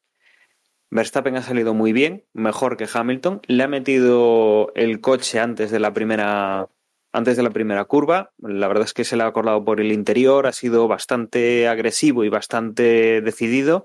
[0.91, 3.41] Verstappen ha salido muy bien, mejor que Hamilton.
[3.47, 6.69] Le ha metido el coche antes de la primera
[7.13, 8.33] antes de la primera curva.
[8.39, 12.25] La verdad es que se le ha acordado por el interior, ha sido bastante agresivo
[12.25, 13.85] y bastante decidido.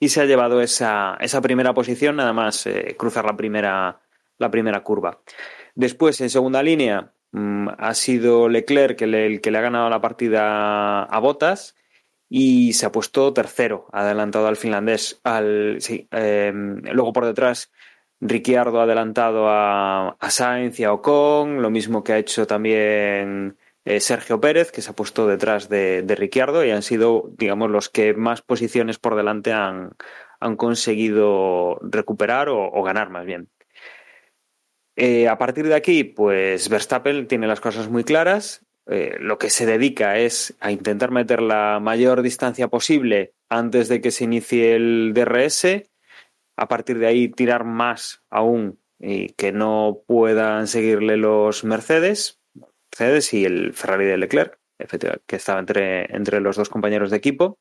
[0.00, 4.00] Y se ha llevado esa, esa primera posición, nada más eh, cruzar la primera,
[4.38, 5.20] la primera curva.
[5.74, 11.04] Después, en segunda línea, mmm, ha sido Leclerc el, que le ha ganado la partida
[11.04, 11.76] a Botas
[12.28, 15.20] y se ha puesto tercero, adelantado al finlandés.
[15.22, 17.70] Al, sí, eh, luego por detrás
[18.20, 23.56] Ricciardo ha adelantado a, a Sainz y a Ocon, lo mismo que ha hecho también
[23.84, 27.70] eh, Sergio Pérez, que se ha puesto detrás de, de, Ricciardo y han sido, digamos,
[27.70, 29.96] los que más posiciones por delante han,
[30.56, 33.48] conseguido recuperar o, o ganar más bien.
[34.96, 38.66] Eh, a partir de aquí, pues Verstappen tiene las cosas muy claras.
[38.86, 44.00] Eh, lo que se dedica es a intentar meter la mayor distancia posible antes de
[44.00, 45.89] que se inicie el DRS
[46.60, 52.38] a partir de ahí tirar más aún y que no puedan seguirle los Mercedes,
[52.90, 54.58] Mercedes y el Ferrari de Leclerc,
[55.26, 57.58] que estaba entre, entre los dos compañeros de equipo.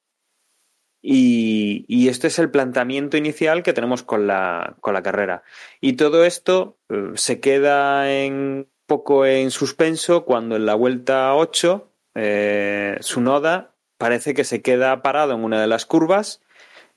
[1.02, 5.44] Y, y, este es el planteamiento inicial que tenemos con la, con la carrera.
[5.80, 11.90] Y todo esto eh, se queda en poco en suspenso cuando en la vuelta 8
[12.16, 16.42] eh, Sunoda parece que se queda parado en una de las curvas.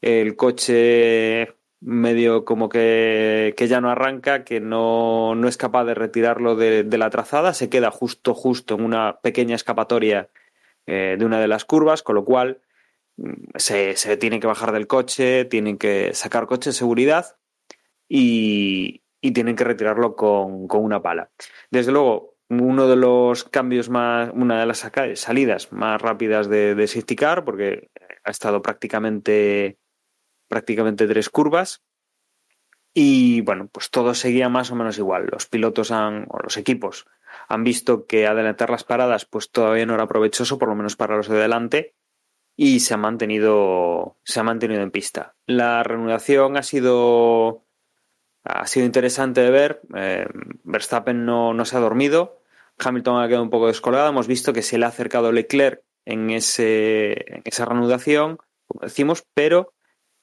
[0.01, 5.95] El coche medio como que, que, ya no arranca, que no, no es capaz de
[5.95, 10.31] retirarlo de, la trazada, se queda justo, justo en una pequeña escapatoria
[10.87, 12.61] eh, de una de las curvas, con lo cual
[13.17, 17.37] mm, se, se tiene que bajar del coche, tienen que sacar coche de seguridad
[18.09, 21.31] y, y tienen que retirarlo con, con, una pala.
[21.71, 27.43] Desde luego, uno de los cambios más, una de las salidas más rápidas de, de
[27.45, 27.91] porque
[28.25, 29.79] ha estado prácticamente
[30.53, 31.83] prácticamente tres curvas.
[32.93, 35.31] Y bueno, pues todo seguía más o menos igual.
[35.33, 37.07] Los pilotos han, o los equipos
[37.49, 41.17] han visto que adelantar las paradas pues todavía no era provechoso, por lo menos para
[41.17, 41.95] los de delante,
[42.55, 45.37] y se ha mantenido, se ha mantenido en pista.
[45.47, 47.65] La reanudación ha sido,
[48.45, 49.81] ha sido interesante de ver.
[49.97, 50.27] Eh,
[50.65, 52.43] Verstappen no, no se ha dormido.
[52.79, 54.11] Hamilton ha quedado un poco descolgado.
[54.11, 58.37] Hemos visto que se le ha acercado Leclerc en, ese, en esa reanudación,
[58.67, 59.73] como decimos, pero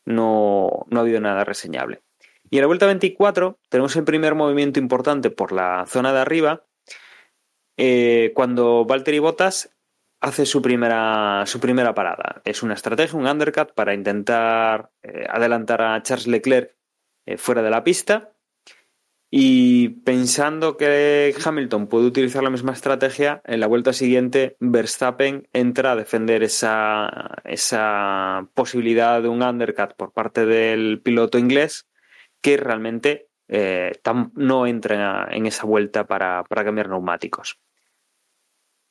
[0.05, 2.01] no, no ha habido nada reseñable.
[2.49, 6.65] Y en la vuelta 24 tenemos el primer movimiento importante por la zona de arriba,
[7.77, 9.75] eh, cuando Valtteri Bottas
[10.19, 12.41] hace su primera, su primera parada.
[12.43, 16.75] Es una estrategia, un undercut para intentar eh, adelantar a Charles Leclerc
[17.25, 18.33] eh, fuera de la pista.
[19.31, 25.91] Y pensando que Hamilton puede utilizar la misma estrategia, en la vuelta siguiente Verstappen entra
[25.91, 31.87] a defender esa, esa posibilidad de un undercut por parte del piloto inglés
[32.41, 33.91] que realmente eh,
[34.33, 37.59] no entra en esa vuelta para, cambiar neumáticos.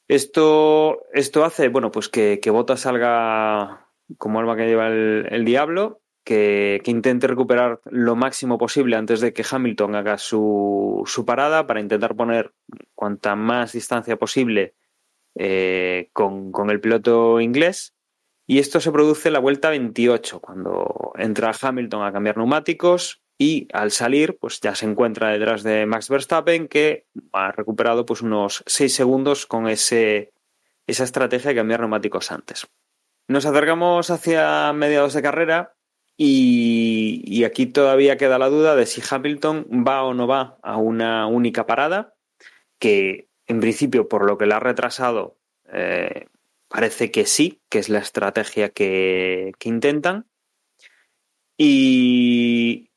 [0.09, 6.01] Esto, esto hace, bueno, pues que, que Bota salga como alma que lleva el, diablo,
[6.29, 11.81] que, intente recuperar lo máximo posible antes de que Hamilton haga su, su parada para
[11.81, 12.53] intentar poner
[12.95, 14.74] cuanta más distancia posible
[15.35, 17.95] eh, con, con, el piloto inglés.
[18.47, 23.66] Y esto se produce en la vuelta 28, cuando entra Hamilton a cambiar neumáticos y
[23.72, 28.62] al salir, pues ya se encuentra detrás de Max Verstappen, que ha recuperado pues unos
[28.66, 30.35] 6 segundos con ese,
[30.87, 32.66] esa estrategia de cambiar neumáticos antes.
[33.29, 35.78] Nos acercamos hacia mediados de carrera
[36.19, 41.27] y, aquí todavía queda la duda de si Hamilton va o no va a una
[41.27, 42.14] única parada,
[42.79, 45.39] que en principio por lo que le ha retrasado
[45.73, 46.27] eh,
[46.69, 50.27] parece que sí, que es la estrategia que, que intentan.
[51.57, 52.89] Y,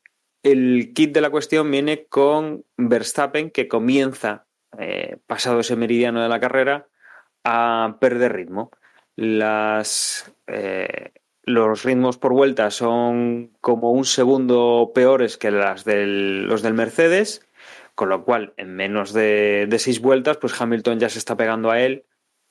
[0.42, 4.46] el kit de la cuestión viene con Verstappen, que comienza,
[4.78, 6.88] eh, pasado ese meridiano de la carrera,
[7.44, 8.70] a perder ritmo.
[9.14, 11.12] Las, eh,
[11.44, 17.48] los ritmos por vuelta son como un segundo peores que las del, los del Mercedes,
[17.94, 21.80] con lo cual en menos de, seis vueltas, pues Hamilton ya se está pegando a
[21.80, 22.06] él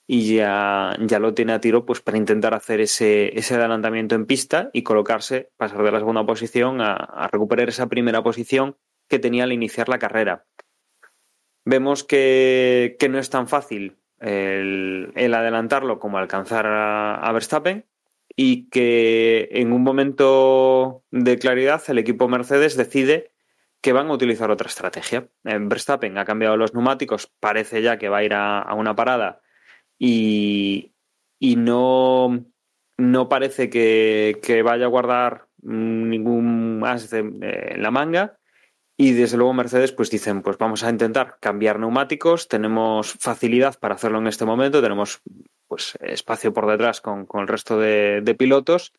[0.08, 4.26] y ya, ya lo tiene a tiro pues para intentar hacer ese, ese adelantamiento en
[4.26, 8.78] pista y colocarse, pasar de la segunda posición a, recuperar esa primera posición
[9.08, 10.46] que tenía al iniciar la carrera.
[11.64, 17.86] Vemos que, no es tan fácil el, adelantarlo como alcanzar a, Verstappen
[18.44, 23.34] y que en un momento de claridad el equipo Mercedes decide
[23.82, 25.30] que van a utilizar otra estrategia.
[25.44, 29.42] Verstappen ha cambiado los neumáticos, parece ya que va a ir a una parada
[30.04, 30.94] y,
[31.40, 32.44] no,
[32.98, 37.40] no parece que, vaya a guardar ningún más en
[37.78, 38.40] la manga.
[38.98, 43.94] Y desde luego Mercedes pues dicen, pues vamos a intentar cambiar neumáticos, tenemos facilidad para
[43.94, 45.22] hacerlo en este momento, tenemos
[45.72, 48.92] pues espacio por detrás con, el resto de, pilotos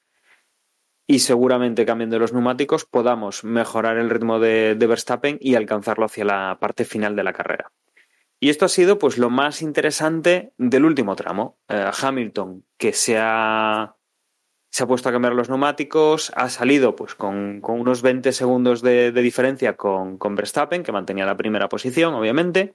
[1.06, 6.56] y seguramente cambiando los neumáticos podamos mejorar el ritmo de Verstappen y alcanzarlo hacia la
[6.58, 7.72] parte final de la carrera.
[8.40, 11.58] Y esto ha sido pues lo más interesante del último tramo.
[11.68, 13.94] Eh, Hamilton, que se ha,
[14.70, 19.12] se ha puesto a cambiar los neumáticos, ha salido pues con, unos 20 segundos de,
[19.12, 22.74] diferencia con, con, Verstappen, que mantenía la primera posición, obviamente,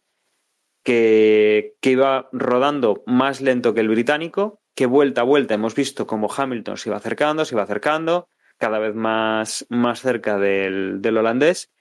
[0.87, 6.31] que, iba rodando más lento que el británico, que vuelta a vuelta hemos visto como
[6.33, 11.73] Hamilton se iba acercando, se iba acercando, cada vez más, más cerca del, del holandés,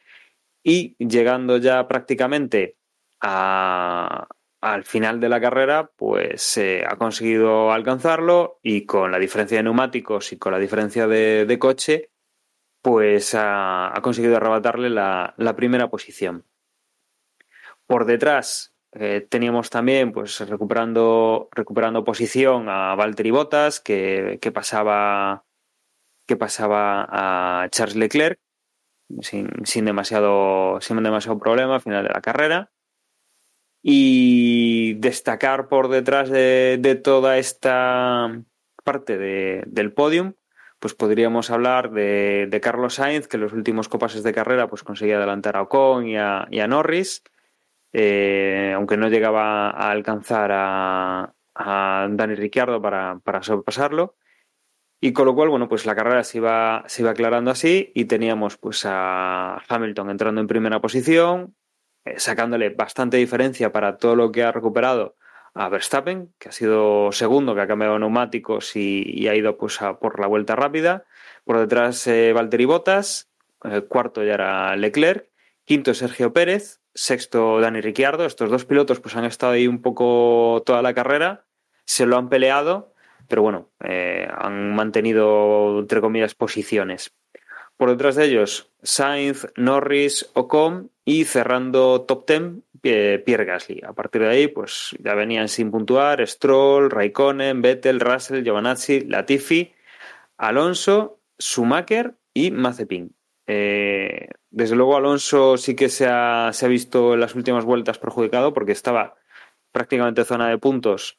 [0.65, 2.79] y llegando ya prácticamente
[3.21, 10.33] al final de la carrera, pues ha conseguido alcanzarlo y con la diferencia de neumáticos
[10.33, 12.11] y con la diferencia de, coche,
[12.83, 16.45] pues ha, conseguido arrebatarle la, primera posición.
[17.87, 25.45] Por detrás eh, teníamos también, pues recuperando, recuperando posición a Valtteri Bottas, que, pasaba,
[26.27, 28.41] que pasaba a Charles Leclerc
[29.21, 32.71] sin, sin, demasiado, sin demasiado problema al final de la carrera.
[33.83, 38.43] Y destacar por detrás de, toda esta
[38.83, 40.35] parte del podium,
[40.81, 45.19] pues podríamos hablar de, Carlos Sainz, que en los últimos copases de carrera pues conseguía
[45.19, 47.23] adelantar a Ocon y a, Norris,
[47.99, 54.17] eh, aunque no llegaba a alcanzar a, Dani Ricciardo para, para sobrepasarlo.
[55.01, 58.05] Y con lo cual, bueno, pues la carrera se iba, se iba aclarando así y
[58.05, 61.57] teníamos pues a Hamilton entrando en primera posición,
[62.05, 65.17] eh, sacándole bastante diferencia para todo lo que ha recuperado
[65.55, 70.21] a Verstappen, que ha sido segundo, que ha cambiado neumáticos y, ha ido pues por
[70.21, 71.07] la vuelta rápida.
[71.45, 73.31] Por detrás eh, Valtteri Bottas,
[73.65, 75.31] eh, cuarto ya era Leclerc,
[75.65, 78.25] quinto Sergio Pérez, sexto Dani Ricciardo.
[78.25, 81.45] Estos dos pilotos pues han estado ahí un poco toda la carrera,
[81.85, 82.93] se lo han peleado,
[83.29, 87.15] pero bueno, han mantenido entre comillas posiciones.
[87.77, 93.83] Por detrás de ellos, Sainz, Norris, Ocon y cerrando top 10, Pierre Gasly.
[93.87, 99.75] A partir de ahí, pues ya venían sin puntuar Stroll, Raikkonen, Vettel, Russell, Giovanazzi, Latifi,
[100.39, 103.16] Alonso, Schumacher y Mazepin.
[103.47, 107.99] Eh, desde luego Alonso sí que se ha, se ha visto en las últimas vueltas
[107.99, 109.15] perjudicado porque estaba
[109.71, 111.19] prácticamente en zona de puntos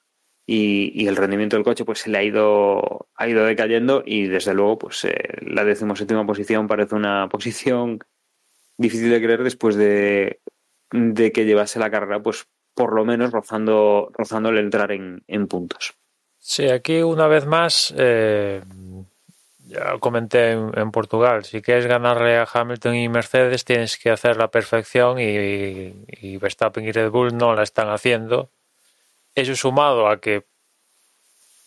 [0.49, 4.53] y, el rendimiento del coche pues se le ha ido, ha ido decayendo y desde
[4.53, 7.99] luego pues eh, la decimoséptima posición parece una posición
[8.77, 10.39] difícil de creer después de,
[10.89, 15.95] que llevase la carrera pues por lo menos rozando, rozando el entrar en, puntos.
[16.37, 18.61] Sí, aquí una vez más eh,
[19.67, 24.49] ya comenté en, Portugal, si quieres ganarle a Hamilton y Mercedes tienes que hacer la
[24.49, 28.49] perfección y, Verstappen y Red Bull no la están haciendo.
[29.35, 30.45] Eso sumado a que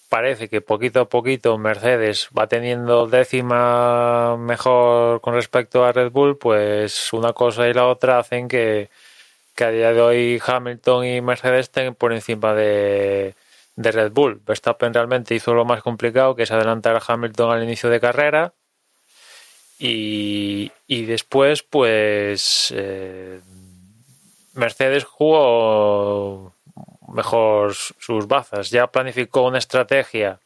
[0.08, 6.38] parece que poquito a poquito Mercedes va teniendo décima mejor con respecto a Red Bull,
[6.38, 8.90] pues una cosa y la otra hacen que,
[9.54, 13.34] que a día de hoy Hamilton y Mercedes estén por encima de,
[13.76, 14.40] de Red Bull.
[14.44, 18.54] Verstappen realmente hizo lo más complicado, que es adelantar a Hamilton al inicio de carrera.
[19.78, 23.40] Y, después, pues, eh,
[24.52, 26.54] Mercedes jugó
[27.08, 28.70] mejor sus bazas.
[28.70, 30.40] Ya planificó una estrategia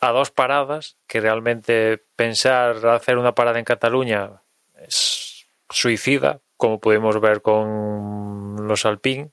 [0.00, 4.42] a dos paradas, que realmente pensar hacer una parada en Cataluña
[4.74, 9.30] es suicida, como pudimos ver con los Alpine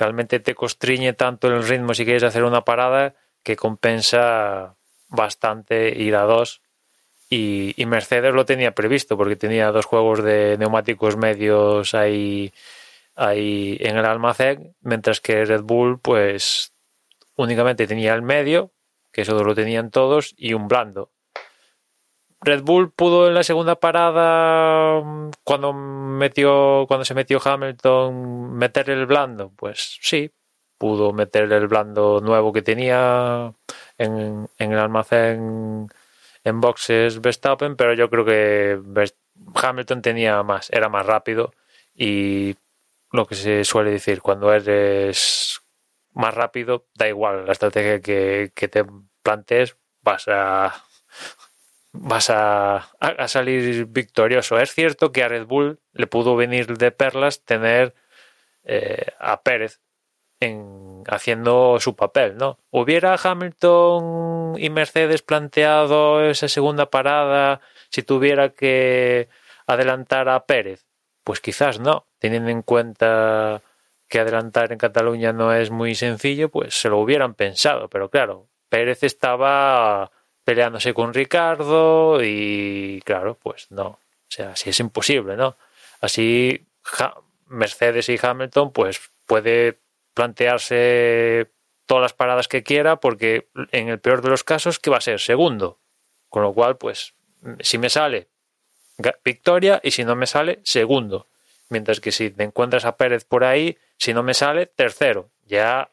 [0.00, 4.76] realmente te constriñe tanto el ritmo si quieres hacer una parada que compensa
[5.08, 6.62] bastante ir a dos.
[7.28, 12.52] Y, Mercedes lo tenía previsto porque tenía dos juegos de neumáticos medios ahí,
[13.14, 16.72] ahí en el almacén, mientras que Red Bull pues
[17.36, 18.72] únicamente tenía el medio,
[19.12, 21.12] que eso lo tenían todos, y un blando.
[22.42, 25.02] Red Bull pudo en la segunda parada
[25.44, 29.52] cuando metió cuando se metió Hamilton meter el blando.
[29.56, 30.32] Pues sí
[30.78, 33.52] pudo meter el blando nuevo que tenía
[33.98, 35.88] en, el almacén
[36.42, 38.80] en boxes Verstappen pero yo creo que
[39.54, 41.52] Hamilton tenía más era más rápido
[41.94, 42.56] y
[43.12, 45.60] lo que se suele decir cuando eres
[46.14, 48.86] más rápido da igual la estrategia que, que te
[49.22, 50.82] plantees vas a
[51.92, 52.90] vas a,
[53.26, 54.58] salir victorioso.
[54.58, 57.94] Es cierto que a Red Bull le pudo venir de perlas tener
[58.64, 59.80] eh, a Pérez
[60.40, 62.58] en, haciendo su papel, ¿no?
[62.70, 67.60] ¿Hubiera Hamilton y Mercedes planteado esa segunda parada
[67.90, 69.28] si tuviera que
[69.66, 70.86] adelantar a Pérez?
[71.24, 73.62] Pues quizás no, teniendo en cuenta
[74.08, 78.48] que adelantar en Cataluña no es muy sencillo, pues se lo hubieran pensado, pero claro,
[78.68, 80.10] Pérez estaba
[80.50, 85.56] peleándose con Ricardo y claro, pues no, o sea, así es imposible, ¿no?
[86.00, 86.66] Así
[87.46, 89.78] Mercedes y Hamilton pues puede
[90.12, 91.52] plantearse
[91.86, 95.00] todas las paradas que quiera porque en el peor de los casos que va a
[95.00, 95.78] ser segundo,
[96.28, 97.14] con lo cual pues
[97.60, 98.26] si me sale
[99.24, 101.28] victoria y si no me sale segundo,
[101.68, 105.92] mientras que si te encuentras a Pérez por ahí, si no me sale tercero, ya,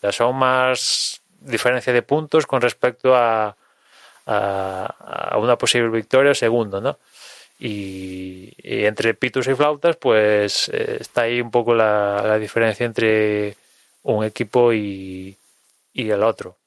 [0.00, 3.56] ya son más diferencia de puntos con respecto a,
[4.26, 6.98] a, una posible victoria segundo, ¿no?
[7.58, 13.56] Y, entre pitos y flautas, pues eh, está ahí un poco la, diferencia entre
[14.02, 15.36] un equipo y,
[15.92, 16.58] y el otro.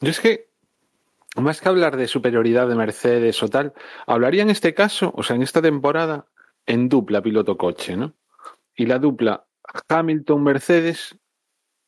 [0.00, 0.48] Yo es que,
[1.36, 3.72] más que hablar de superioridad de Mercedes o tal,
[4.06, 6.26] hablaría en este caso, o sea, en esta temporada,
[6.66, 8.14] en dupla piloto-coche, ¿no?
[8.76, 9.46] Y la dupla
[9.88, 11.16] Hamilton-Mercedes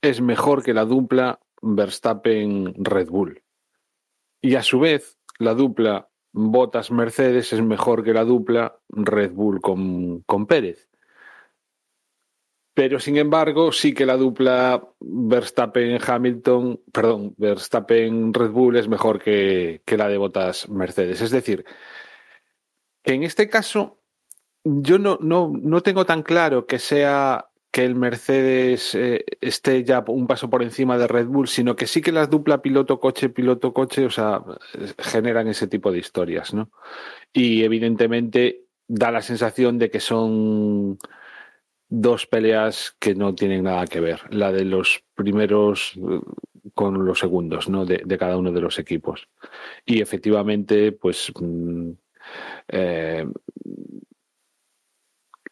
[0.02, 3.42] es mejor que la dupla Verstappen-Red Bull.
[4.40, 9.60] Y a su vez, la dupla Botas Mercedes es mejor que la dupla Red Bull
[9.60, 10.88] con, con Pérez.
[12.72, 19.96] Pero sin embargo, sí que la dupla Verstappen-Hamilton, perdón, Verstappen-Red Bull es mejor que, que
[19.96, 21.20] la de Botas Mercedes.
[21.20, 21.64] Es decir,
[23.02, 24.00] que en este caso
[24.64, 30.04] yo no, no, no tengo tan claro que sea que el Mercedes eh, esté ya
[30.08, 34.06] un paso por encima de Red Bull, sino que sí que las dupla piloto-coche, piloto-coche,
[34.06, 34.42] o sea,
[34.98, 36.70] generan ese tipo de historias, ¿no?
[37.32, 40.98] Y evidentemente da la sensación de que son
[41.88, 44.20] dos peleas que no tienen nada que ver.
[44.30, 46.20] La de los primeros eh,
[46.74, 47.84] con los segundos, ¿no?
[47.86, 49.28] De, cada uno de los equipos.
[49.86, 51.32] Y efectivamente, pues.
[51.38, 51.90] Mm,
[52.68, 53.26] eh,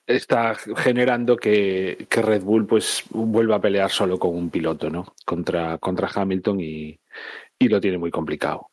[0.09, 5.15] está generando que, Red Bull pues vuelva a pelear solo con un piloto, ¿no?
[5.25, 6.99] Contra, contra Hamilton y,
[7.61, 8.71] lo tiene muy complicado.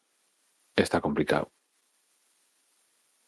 [0.76, 1.52] Está complicado.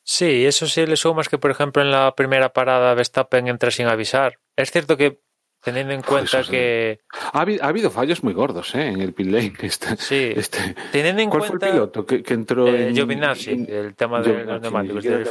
[0.04, 3.88] Sí, eso sí le sumas que, por ejemplo, en la primera parada Verstappen entra sin
[3.88, 4.40] avisar.
[4.56, 5.20] Es cierto que
[5.62, 7.02] teniendo en cuenta que
[7.34, 8.88] ha habido, fallos muy gordos ¿eh?
[8.88, 10.76] en el pit lane este, sí este...
[10.92, 14.62] teniendo en ¿Cuál cuenta fue el piloto que, entró eh, en, el tema de los
[14.62, 15.26] neumáticos de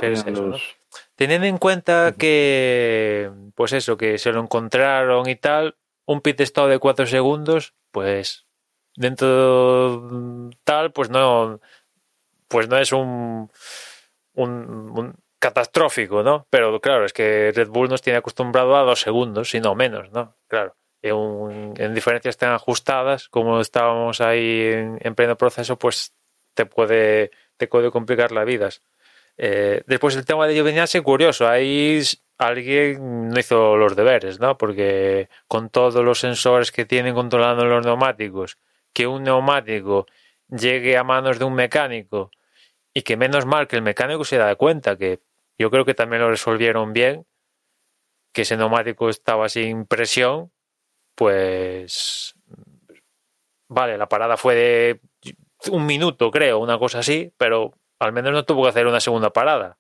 [1.17, 6.69] teniendo en cuenta que pues eso que se lo encontraron y tal un pit estado
[6.69, 8.47] de cuatro segundos pues
[8.95, 11.61] dentro tal pues no
[12.49, 13.51] pues no es un,
[14.35, 16.47] un catastrófico, ¿no?
[16.51, 20.11] Pero claro, es que Red Bull nos tiene acostumbrado a dos segundos, si no menos,
[20.13, 20.37] ¿no?
[20.49, 20.77] Claro.
[21.03, 26.15] En, diferencias tan ajustadas como estábamos ahí en, pleno proceso, pues
[26.55, 28.71] te puede, te puede complicar la vida.
[29.39, 32.01] Eh, después el tema de Giovinazzi, curioso, ahí
[32.39, 34.57] alguien no hizo los deberes, ¿no?
[34.59, 38.59] Porque con todos los sensores que tienen controlando los neumáticos,
[38.93, 40.07] que un neumático
[40.49, 42.31] llegue a manos de un mecánico
[42.95, 45.21] y que menos mal que el mecánico se da cuenta que
[45.59, 47.27] yo creo que también lo resolvieron bien,
[48.33, 50.53] que ese neumático estaba sin presión,
[51.15, 52.35] pues
[53.69, 55.01] vale, la parada fue de
[55.71, 59.31] un minuto, creo, una cosa así, pero al menos no tuvo que hacer una segunda
[59.31, 59.79] parada.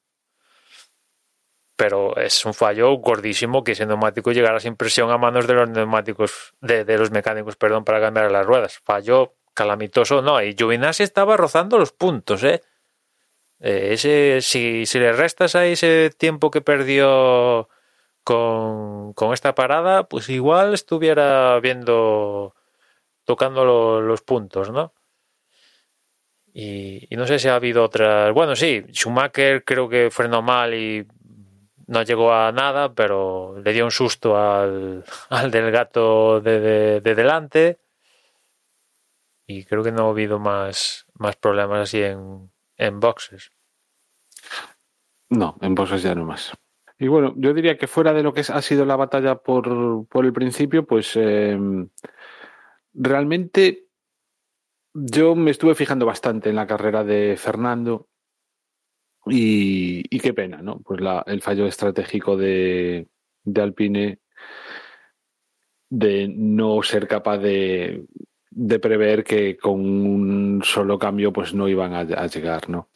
[1.77, 5.69] Pero es un fallo gordísimo que ese neumático llegara sin presión a manos de los
[5.69, 8.79] neumáticos, de, los mecánicos, perdón, para cambiar las ruedas.
[8.85, 10.43] Fallo calamitoso, no.
[10.43, 12.62] Y Giovinazzi estaba rozando los puntos, ¿eh?
[13.61, 17.69] eh ese, si, si le restas ahí ese tiempo que perdió
[18.25, 22.55] con, con esta parada, pues igual estuviera viendo,
[23.25, 24.95] tocando los puntos, ¿no?
[26.59, 28.33] Y, no sé si ha habido otras.
[28.33, 31.07] Bueno, sí, Schumacher creo que frenó mal y
[31.87, 37.79] no llegó a nada, pero le dio un susto al, al del gato de, delante.
[39.47, 43.53] Y creo que no ha habido más, más problemas así en, en boxes.
[45.29, 46.55] No, en boxes ya no más.
[46.99, 50.25] Y bueno, yo diría que fuera de lo que ha sido la batalla por, por
[50.25, 51.59] el principio, pues eh,
[52.95, 53.86] realmente
[54.99, 58.09] yo me estuve fijando bastante en la carrera de Fernando
[59.26, 60.80] y, qué pena, ¿no?
[60.80, 63.09] Pues el fallo estratégico de,
[63.55, 64.20] Alpine
[65.90, 68.07] de no ser capaz de,
[68.80, 72.88] prever que con un solo cambio pues no iban a, llegar, ¿no?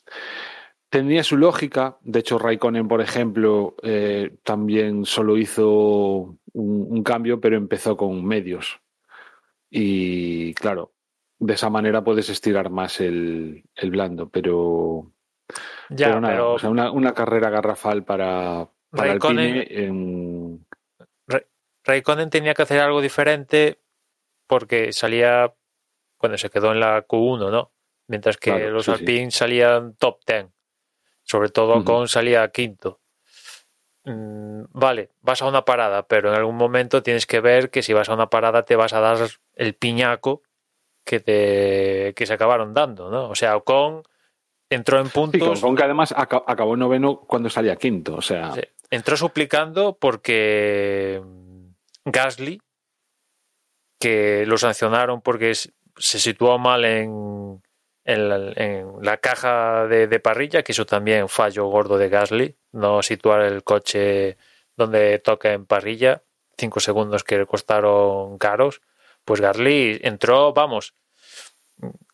[0.88, 7.56] Tenía su lógica, de hecho Raikkonen, por ejemplo, eh, también solo hizo un, cambio, pero
[7.56, 8.80] empezó con medios.
[9.70, 10.92] Y claro,
[11.40, 15.10] de esa manera puedes estirar más el, blando, pero.
[15.88, 20.66] Ya, pero, una, carrera garrafal para, para Raikkonen, en...
[21.82, 23.80] Raikkonen tenía que hacer algo diferente
[24.46, 25.52] porque salía.
[26.18, 27.72] Cuando se quedó en la Q1, ¿no?
[28.06, 30.48] Mientras que los Alpine salían top 10.
[31.22, 33.00] Sobre todo con salía quinto.
[34.04, 37.94] Mm, vale, vas a una parada, pero en algún momento tienes que ver que si
[37.94, 39.18] vas a una parada te vas a dar
[39.54, 40.42] el piñaco
[41.10, 43.30] que, te, que se acabaron dando, ¿no?
[43.30, 44.04] O sea, Ocon
[44.70, 45.58] entró en puntos.
[45.58, 48.54] Sí, Ocon que además acabó noveno cuando salía quinto, o sea.
[48.90, 51.20] Entró suplicando porque
[52.04, 52.62] Gasly,
[53.98, 57.60] que lo sancionaron porque se situó mal en,
[58.04, 63.42] en, la, caja de, de, parrilla, que eso también fallo gordo de Gasly, no situar
[63.42, 64.36] el coche
[64.76, 66.22] donde toca en parrilla,
[66.56, 68.80] cinco segundos que le costaron caros
[69.24, 70.94] pues Garly entró, vamos,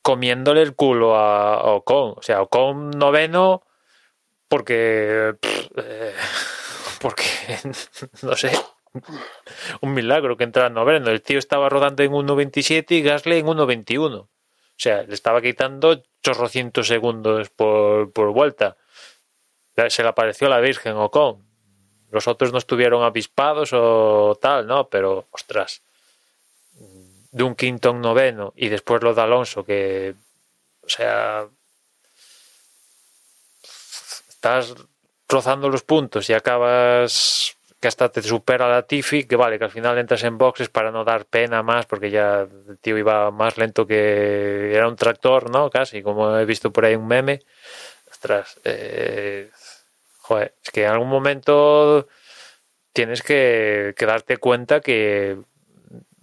[0.03, 2.15] comiéndole el culo a Ocon.
[2.17, 3.63] O sea, Ocon noveno
[4.49, 5.37] porque...
[5.77, 6.15] Eh,
[7.01, 7.25] porque,
[8.23, 8.53] no sé,
[9.81, 11.11] un milagro que entrara noveno.
[11.11, 14.15] El tío estaba rodando en 1.27 y Gasly en 1.21.
[14.15, 14.29] O
[14.77, 18.77] sea, le estaba quitando chorrocientos segundos por, por vuelta.
[19.89, 21.47] Se le apareció la Virgen Ocon.
[22.11, 24.89] Los otros no estuvieron avispados o tal, ¿no?
[24.89, 25.83] Pero, ostras,
[27.37, 30.15] de un quinto un noveno y después lo de Alonso, que,
[30.81, 31.47] o sea,
[34.31, 34.75] estás
[35.29, 39.71] rozando los puntos y acabas que hasta te supera la Tifi, que vale, que al
[39.71, 43.59] final entras en boxes para no dar pena más, porque ya el tío iba más
[43.59, 45.69] lento que era un tractor, ¿no?
[45.69, 47.41] Casi, como he visto por ahí un meme.
[48.11, 49.51] Ostras, eh,
[50.21, 52.09] joder, es que en algún momento
[52.95, 55.37] tienes que, que darte cuenta que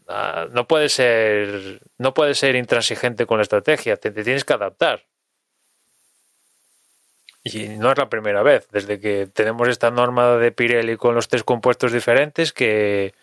[0.08, 5.06] Ah, no puede ser no puede ser intransigente con la estrategia, te, tienes que adaptar.
[7.43, 11.28] Y no es la primera vez, desde que tenemos esta norma de Pirelli con los
[11.28, 13.14] tres compuestos diferentes, que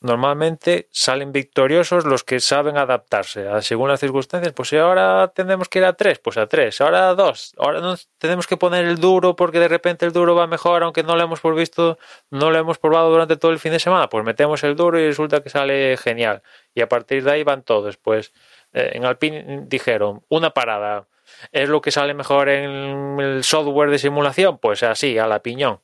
[0.00, 4.52] normalmente salen victoriosos los que saben adaptarse a según las circunstancias.
[4.52, 6.80] Pues si ahora tenemos que ir a tres, pues a tres.
[6.80, 7.54] Ahora a dos.
[7.58, 11.02] Ahora no tenemos que poner el duro porque de repente el duro va mejor, aunque
[11.02, 11.98] no lo hemos visto,
[12.30, 14.08] no hemos probado durante todo el fin de semana.
[14.08, 16.42] Pues metemos el duro y resulta que sale genial.
[16.74, 17.96] Y a partir de ahí van todos.
[17.96, 18.32] Pues
[18.72, 21.06] eh, en Alpine dijeron una parada.
[21.52, 24.58] ¿Es lo que sale mejor en el software de simulación?
[24.58, 25.80] Pues así, a la piñón.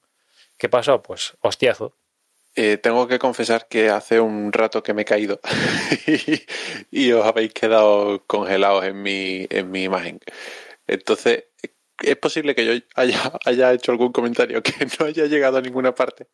[0.58, 1.02] ¿Qué pasó?
[1.02, 1.94] Pues hostiazo.
[2.56, 5.40] Eh, tengo que confesar que hace un rato que me he caído
[6.90, 10.20] y, os habéis quedado congelados en mi, en mi imagen.
[10.86, 11.44] Entonces,
[12.00, 15.94] es posible que yo haya, haya hecho algún comentario que no haya llegado a ninguna
[15.94, 16.28] parte.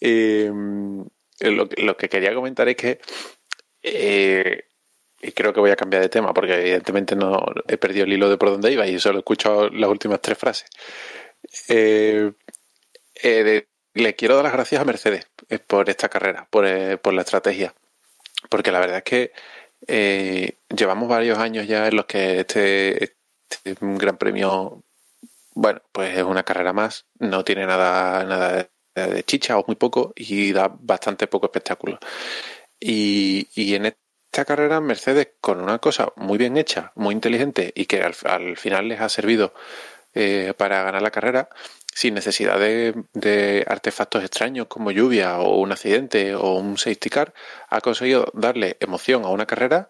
[0.00, 1.04] Em,
[1.40, 3.00] lo, que quería comentar es que
[3.82, 4.64] eh,
[5.24, 8.28] y creo que voy a cambiar de tema porque evidentemente no he perdido el hilo
[8.28, 10.68] de por dónde iba y solo he escuchado las últimas tres frases.
[11.68, 12.32] Eh,
[13.22, 16.66] eh, le quiero dar las gracias a Mercedes eh, por esta carrera, por,
[17.00, 17.74] por la estrategia,
[18.50, 19.32] porque la verdad es que
[20.68, 24.82] llevamos varios años ya en los que este, este Gran Premio,
[25.54, 30.12] bueno, pues es una carrera más, no tiene nada, nada de chicha o muy poco
[30.16, 31.98] y da bastante poco espectáculo.
[32.80, 38.02] Y, en esta carrera Mercedes con una cosa muy bien hecha, muy inteligente y que
[38.02, 39.54] al, final les ha servido
[40.14, 41.48] eh, para ganar la carrera
[41.94, 47.32] sin necesidad de, artefactos extraños como lluvia o un accidente o un safety car,
[47.70, 49.88] ha conseguido darle emoción a una carrera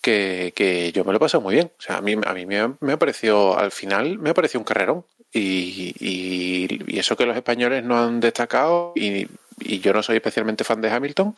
[0.00, 1.72] que, yo me lo he pasado muy bien.
[1.78, 4.64] O sea, a mí, a mí me, ha, parecido, al final, me ha parecido un
[4.64, 5.04] carrerón.
[5.32, 9.28] Y, y, eso que los españoles no han destacado, y,
[9.58, 11.34] y, yo no soy especialmente fan de Hamilton,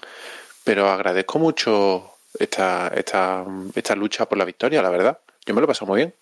[0.64, 3.44] pero agradezco mucho esta, esta,
[3.74, 5.18] esta lucha por la victoria, la verdad.
[5.46, 6.14] Yo me lo he pasado muy bien.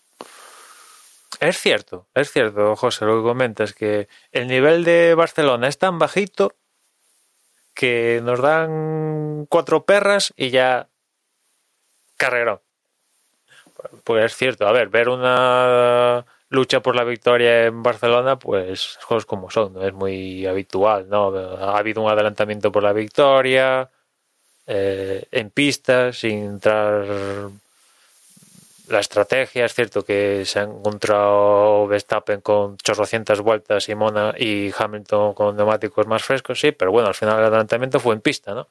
[1.40, 5.98] Es cierto, es cierto, José, lo que comentas, que el nivel de Barcelona es tan
[5.98, 6.54] bajito
[7.72, 10.88] que nos dan cuatro perras y ya
[12.18, 12.60] carrerón.
[14.04, 19.24] Pues es cierto, a ver, ver una lucha por la victoria en Barcelona, pues juegos
[19.24, 21.34] como son, no es muy habitual, ¿no?
[21.34, 23.88] Ha habido un adelantamiento por la victoria,
[24.66, 27.50] eh, en pistas, sin entrar
[28.90, 29.64] la estrategia.
[29.64, 35.56] Es cierto que se ha encontrado Verstappen con chorrocientas vueltas y, Mona, y Hamilton con
[35.56, 38.68] neumáticos más frescos, sí, pero bueno, al final el adelantamiento fue en pista, ¿no?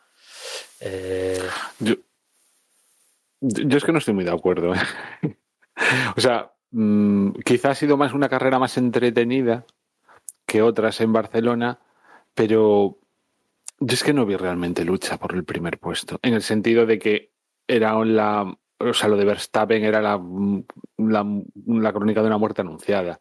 [0.81, 1.41] Eh,
[1.79, 1.95] yo,
[3.41, 4.73] yo es que no estoy muy de acuerdo.
[4.73, 4.79] ¿eh?
[6.15, 9.65] o sea, mm, quizá ha sido más una carrera más entretenida
[10.45, 11.79] que otras en Barcelona,
[12.33, 12.97] pero
[13.79, 16.99] yo es que no vi realmente lucha por el primer puesto, en el sentido de
[16.99, 17.31] que
[17.67, 20.21] era la, o sea, lo de Verstappen era la,
[20.97, 23.19] la, crónica de una muerte anunciada.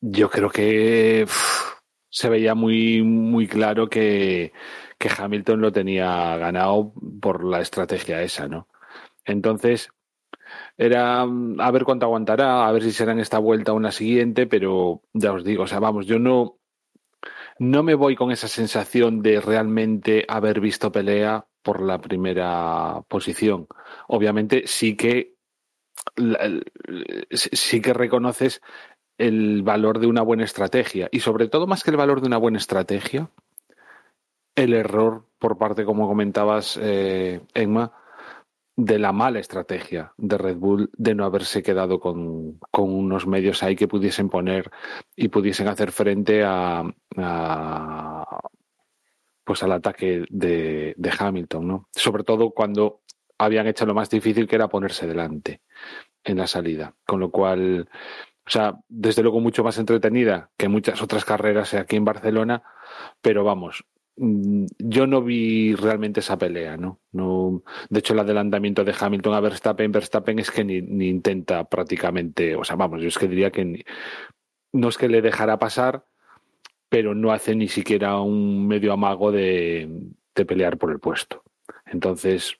[0.00, 1.26] Yo creo que
[2.08, 4.52] se veía muy, muy claro que,
[4.98, 8.68] que Hamilton lo tenía ganado por la estrategia esa, ¿no?
[9.24, 9.90] Entonces,
[10.76, 14.46] era a ver cuánto aguantará, a ver si será en esta vuelta o una siguiente,
[14.46, 16.58] pero ya os digo, o sea, vamos, yo no,
[17.58, 23.66] no me voy con esa sensación de realmente haber visto pelea por la primera posición.
[24.08, 25.34] Obviamente sí que
[27.30, 28.60] sí que reconoces
[29.18, 32.38] el valor de una buena estrategia y sobre todo más que el valor de una
[32.38, 33.30] buena estrategia,
[34.54, 37.92] el error por parte, como comentabas, eh, Emma,
[38.76, 43.76] de la mala estrategia de Red Bull de no haberse quedado con, unos medios ahí
[43.76, 44.70] que pudiesen poner
[45.14, 46.84] y pudiesen hacer frente a,
[49.44, 51.88] pues al ataque de, Hamilton, ¿no?
[51.92, 53.02] Sobre todo cuando
[53.38, 55.60] habían hecho lo más difícil que era ponerse delante
[56.24, 56.94] en la salida.
[57.06, 57.88] Con lo cual,
[58.46, 62.62] o sea, desde luego mucho más entretenida que muchas otras carreras aquí en Barcelona,
[63.20, 63.84] pero vamos,
[64.16, 67.00] Mm, yo no vi realmente esa pelea, ¿no?
[67.12, 70.76] no de hecho, el adelantamiento de Hamilton a Verstappen, Verstappen es que ni,
[71.08, 73.84] intenta prácticamente, o sea, vamos, yo es que diría que
[74.72, 76.06] no es que le dejara pasar,
[76.92, 79.88] pero no hace ni siquiera un medio amago de,
[80.34, 81.42] de pelear por el puesto.
[81.86, 82.58] Entonces,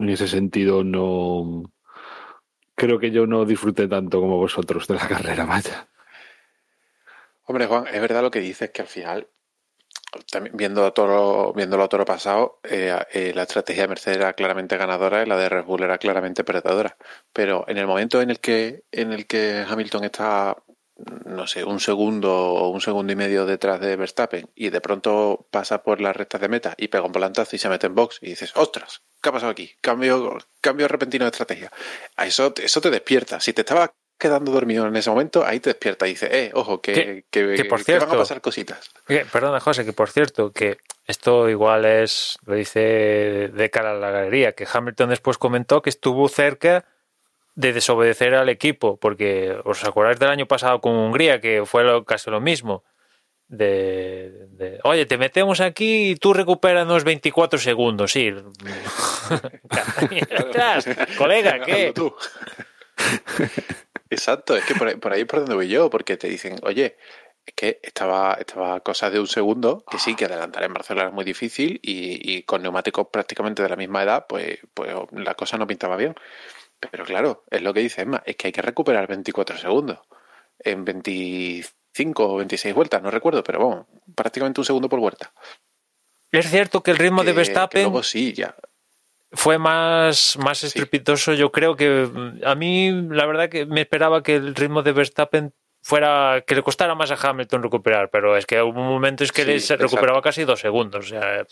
[0.00, 1.72] en ese sentido, no
[2.74, 5.88] creo que yo no disfruté tanto como vosotros de la carrera, vaya.
[7.44, 9.28] Hombre, Juan, es verdad lo que dices, que al final
[10.52, 15.22] viendo toro, viéndolo a toro pasado, eh, eh, la estrategia de Mercedes era claramente ganadora
[15.22, 16.96] y la de Red Bull era claramente perdedora.
[17.32, 20.56] Pero en el momento en el que, en el que Hamilton está,
[20.96, 25.46] no sé, un segundo o un segundo y medio detrás de Verstappen y de pronto
[25.50, 28.18] pasa por las rectas de meta y pega un volantazo y se mete en box
[28.22, 29.72] y dices, ostras, ¿qué ha pasado aquí?
[29.80, 31.72] Cambio, cambio repentino de estrategia.
[32.16, 33.40] A eso, eso te despierta.
[33.40, 36.80] Si te estaba quedando dormido en ese momento, ahí te despierta y dice, eh, ojo,
[36.80, 38.90] que, que, por cierto, van a pasar cositas.
[39.32, 44.10] perdona, José, que por cierto, que esto igual es, lo dice de cara a la
[44.10, 46.84] galería, que Hamilton después comentó que estuvo cerca
[47.54, 52.30] de desobedecer al equipo, porque os acordáis del año pasado con Hungría, que fue casi
[52.30, 52.84] lo mismo.
[53.46, 58.32] De, oye, te metemos aquí y tú recuperanos 24 segundos, sí.
[61.18, 61.92] colega, ¿qué?
[64.10, 66.96] Exacto, es que por ahí, es por donde voy yo, porque te dicen, oye,
[67.46, 71.14] es que estaba, estaba cosa de un segundo, que sí, que adelantar en Barcelona es
[71.14, 75.66] muy difícil y, con neumáticos prácticamente de la misma edad, pues, pues la cosa no
[75.66, 76.14] pintaba bien.
[76.78, 80.00] Pero claro, es lo que dice Emma, es que hay que recuperar 24 segundos
[80.58, 85.32] en 25 o 26 vueltas, no recuerdo, pero vamos, prácticamente un segundo por vuelta.
[86.30, 87.82] Es cierto que el ritmo de Verstappen...
[87.82, 88.54] luego sí, ya
[89.34, 91.34] fue más, más estrepitoso.
[91.34, 92.08] Yo creo que
[92.44, 95.52] a mí, la verdad, que me esperaba que el ritmo de Verstappen
[95.82, 99.76] fuera que le costara más a Hamilton recuperar, pero es que hubo momentos que Sí,
[99.76, 101.06] recuperaba casi dos segundos.
[101.06, 101.46] O sea,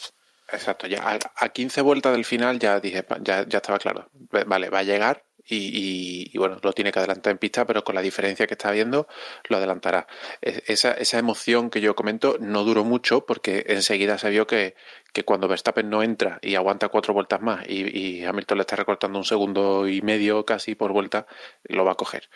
[0.53, 4.11] Exacto, ya a, a 15 vueltas del final ya dije, ya, ya estaba claro.
[4.47, 7.95] Vale, va a llegar y, y- bueno, lo tiene que adelantar en pista, pero con
[7.95, 9.09] la diferencia que está viendo,
[9.49, 10.07] lo adelantará.
[10.43, 14.75] Es- Esa, esa emoción que yo comento no duró mucho porque enseguida se vio que,
[15.15, 19.19] que cuando Verstappen no entra y aguanta cuatro vueltas más y, Hamilton le está recortando
[19.19, 21.27] un segundo y medio casi por vuelta,
[21.65, 22.29] lo va a coger.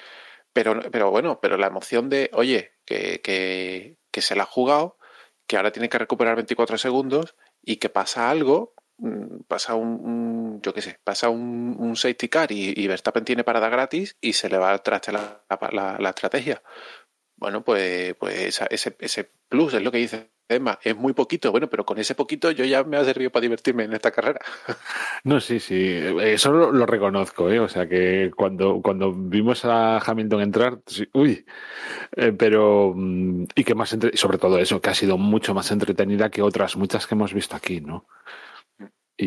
[0.53, 4.99] Pero, pero bueno, pero la emoción de, oye, que, que, que se la ha jugado,
[5.47, 7.37] que ahora tiene que recuperar 24 segundos
[7.67, 12.29] y que pasa algo, mm, pasa un, un- yo qué sé, pasa un, un safety
[12.31, 16.11] car y, y Verstappen tiene parada gratis y se le va traste la, la- la
[16.11, 16.63] estrategia.
[17.37, 21.51] Bueno, pues, pues esa- ese, ese plus es lo que dice Emma, es muy poquito,
[21.51, 24.41] bueno, pero con ese poquito yo ya me ha servido para divertirme en esta carrera.
[25.25, 25.77] No, sí, sí,
[26.21, 27.59] eso lo, reconozco, ¿eh?
[27.59, 31.45] O sea que cuando, cuando vimos a Hamilton entrar, sí, uy,
[32.17, 35.71] Eh, pero mm, y que más entre- sobre todo eso, que ha sido mucho más
[35.71, 38.07] entretenida que otras muchas que hemos visto aquí, ¿no?
[39.19, 39.27] Y,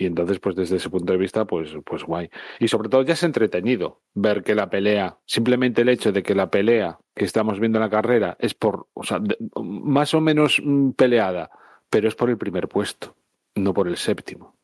[0.00, 2.30] y entonces, pues desde ese punto de vista, pues, pues guay.
[2.58, 6.34] Y sobre todo ya es entretenido ver que la pelea, simplemente el hecho de que
[6.34, 9.20] la pelea que estamos viendo en la carrera es por, o sea,
[9.62, 11.50] más o menos mm, peleada,
[11.90, 13.14] pero es por el primer puesto,
[13.56, 14.56] no por el séptimo.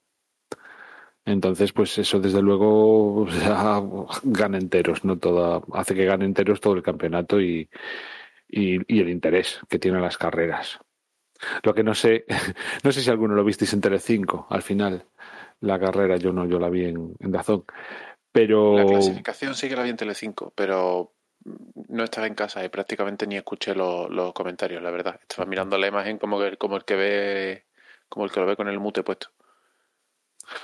[1.26, 3.26] Entonces, pues eso desde luego
[4.22, 5.18] gana enteros, ¿no?
[5.18, 7.68] Toda, hace que gane enteros todo el campeonato y,
[8.49, 10.80] y, y el interés que tienen las carreras.
[11.62, 12.24] Lo que no sé,
[12.84, 15.05] no sé si alguno lo visteis en Telecinco al final,
[15.61, 17.64] la carrera, yo no, yo la vi en, en Dazón.
[18.32, 21.12] Pero La clasificación sí que la vi en Telecinco, pero
[21.89, 25.18] no estaba en casa y prácticamente ni escuché lo- los comentarios, la verdad.
[25.22, 27.66] Estaba mirando la imagen como, que- como el que ve
[28.09, 29.28] como el que lo ve con el mute puesto.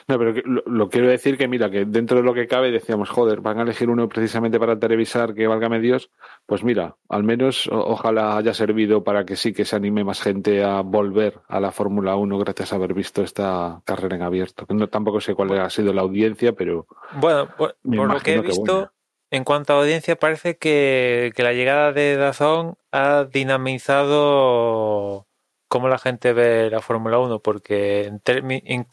[0.09, 2.71] No, pero que- lo, lo quiero decir que, mira, que dentro de lo que cabe
[2.71, 6.11] decíamos, joder, van a elegir uno precisamente para televisar que válgame Dios.
[6.47, 10.21] Pues mira, al menos o- ojalá haya servido para que sí que se anime más
[10.23, 14.67] gente a volver a la Fórmula 1 gracias a haber visto esta carrera en abierto.
[14.69, 16.87] No, tampoco sé cuál ha sido la audiencia, pero
[17.21, 18.93] Bueno, por, lo que he que visto,
[19.31, 25.27] en cuanto a audiencia, parece que, que la llegada de Dazón ha dinamizado
[25.73, 28.87] cómo la gente ve la Fórmula 1, porque en, en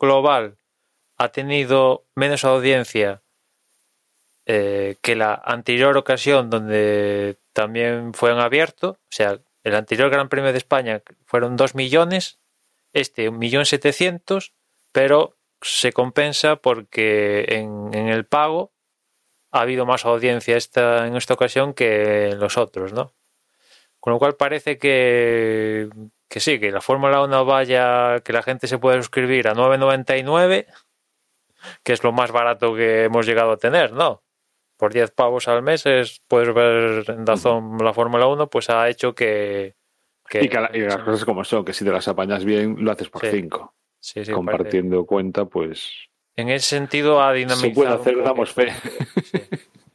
[0.00, 0.58] global
[1.16, 3.22] ha tenido menos audiencia
[4.46, 8.98] eh, que la anterior ocasión donde también fue en abierto.
[8.98, 12.40] O sea, el anterior Gran Premio de España fueron 2 millones,
[12.92, 14.54] este un millón setecientos,
[14.90, 18.72] pero se compensa porque en, en el pago
[19.52, 23.14] ha habido más audiencia esta, en esta ocasión que en los otros, ¿no?
[24.00, 25.88] Con lo cual parece que,
[26.28, 30.66] que sí, que la Fórmula 1 vaya, que la gente se puede suscribir a 9.99,
[31.82, 34.22] que es lo más barato que hemos llegado a tener, ¿no?
[34.78, 38.88] Por 10 pavos al mes es, puedes ver en Dazón la Fórmula 1, pues ha
[38.88, 39.74] hecho que...
[40.26, 42.76] que y, que la- y las cosas como son, que si te las apañas bien,
[42.78, 43.28] lo haces por Sí.
[43.32, 43.74] cinco.
[44.00, 45.92] sí, sí, parece- Compartiendo cuenta, pues
[46.36, 47.68] En ese sentido ha dinamizado...
[47.68, 48.72] se puede hacer, damos fe.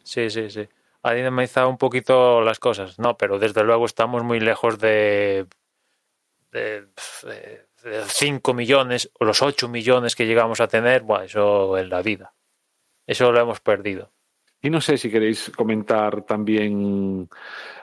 [0.04, 0.68] Sí, sí, sí.
[1.06, 5.46] Ha dinamizado un poquito las cosas, no, pero desde luego estamos muy lejos de,
[6.52, 6.88] de,
[7.84, 12.02] de, 5 millones o los 8 millones que llegamos a tener, bueno, eso en la
[12.02, 12.34] vida.
[13.06, 14.14] Eso lo hemos perdido.
[14.64, 17.30] Y no sé si queréis comentar también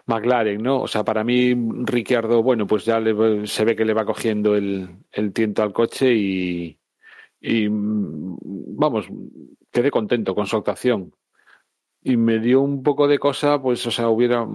[0.06, 0.80] McLaren, ¿no?
[0.80, 1.54] O sea, para mí,
[1.84, 3.00] Ricciardo, bueno, pues ya
[3.44, 6.76] se ve que le va cogiendo el, el tiento al coche y,
[7.40, 9.06] y, vamos,
[9.70, 11.14] quedé contento con su actuación.
[12.03, 14.46] Y me dio un poco de cosa, pues, o sea, hubiera,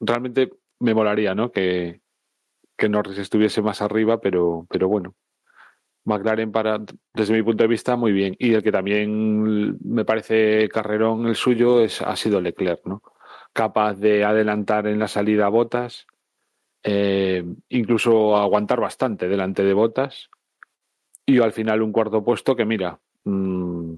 [0.00, 1.50] realmente me molaría, ¿no?
[1.50, 2.02] Que,
[2.76, 5.14] que Norris estuviese más arriba, pero, pero bueno.
[6.04, 6.80] McLaren para,
[7.14, 8.36] desde mi punto de vista, muy bien.
[8.38, 13.02] Y el que también me parece carrerón el suyo es, ha sido Leclerc, ¿no?
[13.54, 16.06] Capaz de adelantar en la salida Botas,
[16.82, 20.28] eh, incluso aguantar bastante delante de Botas.
[21.24, 23.94] Y al final un cuarto puesto que, mira, mmm,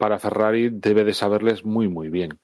[0.00, 2.40] para Ferrari debe de saberles muy, muy bien.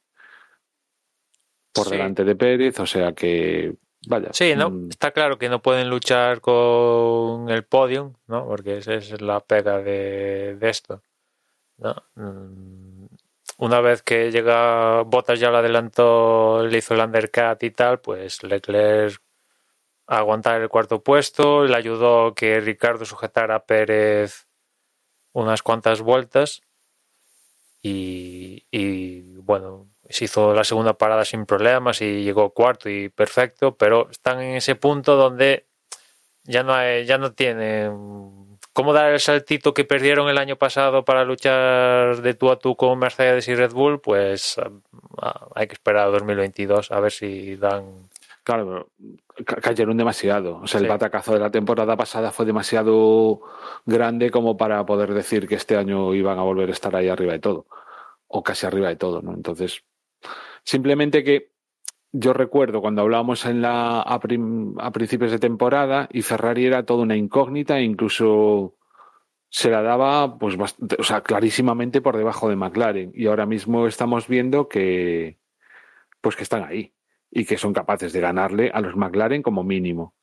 [1.72, 1.90] Por Sí.
[1.92, 3.74] delante de Pérez, o sea que,
[4.06, 4.28] vaya.
[4.32, 4.70] Sí, ¿no?
[4.70, 8.46] mm, Está claro que no pueden luchar con el podium, ¿no?
[8.46, 11.02] Porque esa es la pega de, de esto,
[11.78, 11.94] ¿no?
[12.14, 13.06] Mm,
[13.58, 18.42] Una vez que llega Bottas ya lo adelantó, le hizo el undercut y tal, pues
[18.42, 19.18] Leclerc
[20.08, 24.46] a aguantar el cuarto puesto, le ayudó que Ricardo sujetara a Pérez
[25.32, 26.62] unas cuantas vueltas
[27.82, 33.76] y, y, bueno, se hizo la segunda parada sin problemas y llegó cuarto y perfecto,
[33.76, 35.66] pero están en ese punto donde
[36.44, 38.46] ya no ya no tienen
[38.76, 42.76] cómo dar el saltito que perdieron el año pasado para luchar de tú a tú
[42.76, 44.56] con Mercedes y Red Bull, pues
[45.22, 48.10] ah, hay que esperar a 2022 a ver si dan.
[48.46, 48.92] Claro,
[49.44, 50.58] ca- cayeron demasiado.
[50.58, 53.40] O sea, el batacazo de la temporada pasada fue demasiado
[53.84, 57.32] grande como para poder decir que este año iban a volver a estar ahí arriba
[57.32, 57.66] de todo.
[58.28, 59.34] O casi arriba de todo, ¿no?
[59.34, 59.82] Entonces,
[60.62, 61.50] simplemente que
[62.12, 66.84] yo recuerdo cuando hablábamos en la, a, prim- a principios de temporada y Ferrari era
[66.84, 68.76] toda una incógnita e incluso
[69.48, 70.56] se la daba pues
[70.98, 75.38] o sea, clarísimamente por debajo de McLaren y ahora mismo estamos viendo que
[76.20, 76.92] pues que están ahí
[77.36, 80.14] y que son capaces de ganarle a los McLaren como mínimo.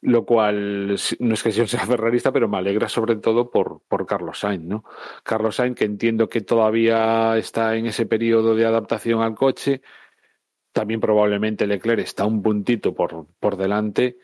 [0.00, 4.40] Lo cual no es que sea ferrarista, pero me alegra sobre todo por, por Carlos
[4.40, 4.82] Sainz, ¿no?
[5.22, 9.80] Carlos Sainz, que entiendo que todavía está en ese periodo de adaptación al coche,
[10.72, 14.18] también probablemente Leclerc está un puntito por, por delante,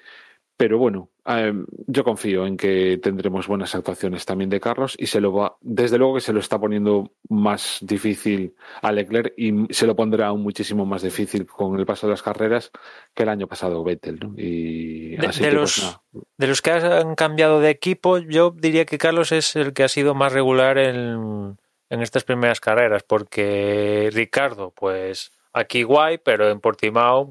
[0.57, 1.53] pero bueno, eh,
[1.87, 5.99] yo confío en que tendremos buenas actuaciones también de Carlos y se lo va, desde
[5.99, 10.43] luego que se lo está poniendo más difícil a Leclerc y se lo pondrá aún
[10.43, 12.71] muchísimo más difícil con el paso de las carreras
[13.15, 14.35] que el año pasado Vettel, ¿no?
[14.37, 16.03] Y De- así de que, los- pues, nada.
[16.39, 19.89] De los que han cambiado de equipo, yo diría que Carlos es el que ha
[19.89, 21.57] sido más regular en,
[21.89, 27.29] en estas primeras carreras, porque Ricardo, pues aquí guay, pero en Portimao,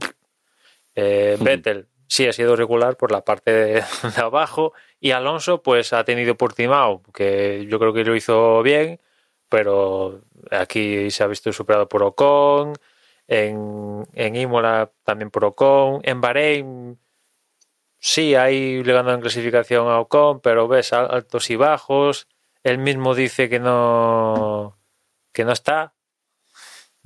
[0.96, 1.38] eh.
[1.40, 3.84] Vettel sí ha sido regular por la parte de,
[4.18, 9.00] abajo, y Alonso, pues ha tenido Portimao, que yo creo que lo hizo bien,
[9.50, 12.74] pero aquí se ha visto superado por Ocon,
[13.28, 17.00] en, en Imola también por Ocon, en Bahrein
[18.00, 22.28] sí, ahí le ganó en clasificación a Ocon, pero ves al- altos y bajos.
[22.64, 24.78] Él mismo dice que no
[25.34, 25.96] que no está,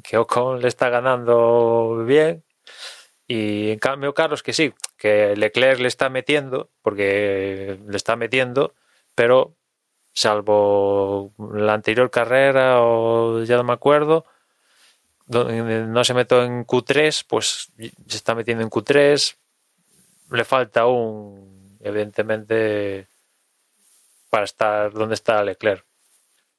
[0.03, 2.45] que Ocon le está ganando bien.
[3.28, 8.73] Y en cambio, Carlos, que sí, que Leclerc le está metiendo, porque le está metiendo,
[9.15, 9.55] pero
[10.13, 14.26] salvo la anterior carrera, o ya no me acuerdo,
[15.26, 19.36] donde no se metió en Q3, pues se está metiendo en Q3,
[20.32, 23.07] le falta aún, evidentemente,
[24.30, 25.84] para estar donde está Leclerc.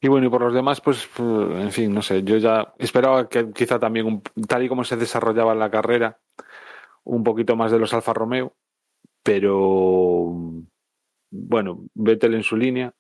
[0.01, 3.51] Y bueno, y por los demás, pues, en fin, no sé, yo ya esperaba que
[3.53, 6.19] quizá también, tal y como se desarrollaba la carrera,
[7.07, 8.55] un poquito más de los Alfa Romeo,
[9.23, 10.33] pero
[11.31, 12.93] bueno, Vettel en su línea,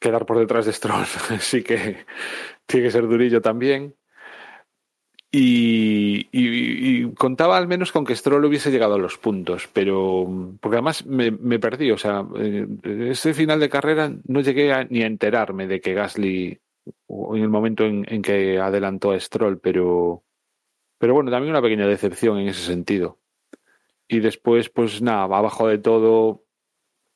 [0.00, 1.04] quedar por detrás de Stroll,
[1.40, 2.04] sí que
[2.66, 3.94] tiene que ser durillo también.
[5.34, 10.28] Y, contaba al menos con que Stroll hubiese llegado a los puntos, pero
[10.60, 15.06] porque además me, perdí, o sea, eh, ese final de carrera no llegué ni a
[15.06, 16.60] enterarme de que Gasly,
[17.08, 20.22] en el momento en, en que adelantó a Stroll, pero,
[21.02, 23.18] pero bueno, también una pequeña decepción en ese sentido.
[24.06, 26.44] Y después, pues nada, abajo de todo,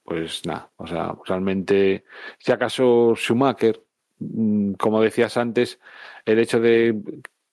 [0.02, 2.04] pues nada, o sea, realmente,
[2.40, 3.80] si acaso Schumacher,
[4.18, 5.78] mm, como decías antes,
[6.24, 7.00] el hecho de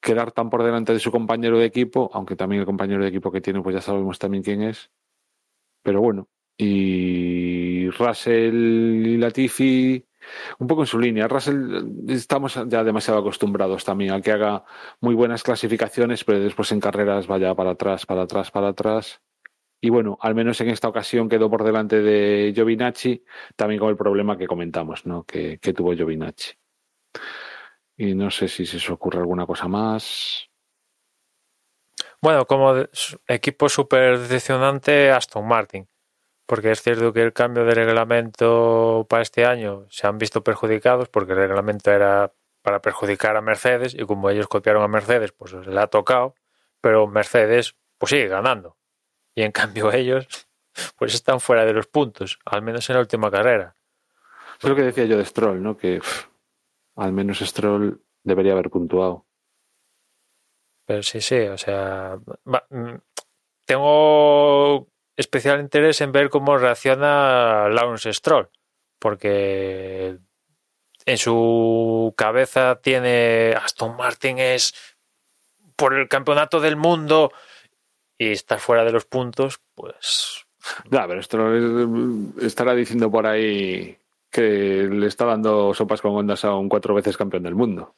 [0.02, 3.32] quedar tan por delante de su compañero de equipo, aunque también el compañero de equipo
[3.32, 4.90] que tiene, pues ya sabemos también quién es.
[5.84, 10.04] Pero bueno, y Russell y Latifi,
[10.60, 11.28] un poco en su línea.
[11.28, 14.64] Russell, estamos ya demasiado acostumbrados también a que haga
[15.02, 19.22] muy buenas clasificaciones, pero después en carreras vaya para atrás, para atrás, para atrás.
[19.82, 23.26] Y bueno, al menos en esta ocasión quedó por delante de Giovinacci,
[23.58, 25.26] también con el problema que comentamos, ¿no?
[25.26, 26.54] Que, tuvo Giovinacci.
[27.98, 30.50] Y no sé si se os ocurre alguna cosa más.
[32.22, 32.74] Bueno, como
[33.28, 35.86] equipo súper decepcionante, Aston Martin.
[36.46, 41.08] Porque es cierto que el cambio de reglamento para este año se han visto perjudicados
[41.10, 45.54] porque el reglamento era para perjudicar a Mercedes y como ellos copiaron a Mercedes, pues
[45.54, 46.36] le ha tocado,
[46.82, 48.78] pero Mercedes pues sigue ganando.
[49.36, 50.28] Y en cambio ellos
[50.98, 53.76] pues están fuera de los puntos, al menos en la última carrera.
[54.62, 55.78] Es lo que decía yo de Stroll, ¿no?
[55.78, 56.02] Que
[56.96, 59.26] al menos Stroll debería haber puntuado.
[60.86, 62.96] Pero sí, sí, o sea, va- mm,
[63.66, 64.88] tengo
[65.18, 68.50] especial interés en ver cómo reacciona Lawrence Stroll,
[69.00, 70.18] porque
[71.06, 74.74] en su cabeza tiene Aston Martin es
[75.76, 77.32] por el campeonato del mundo
[78.18, 80.46] y estar fuera de los puntos, pues
[80.90, 83.98] Ya, pero Stroll es- estará diciendo por ahí
[84.32, 87.94] que le está dando sopas con ondas a un cuatro veces campeón del mundo.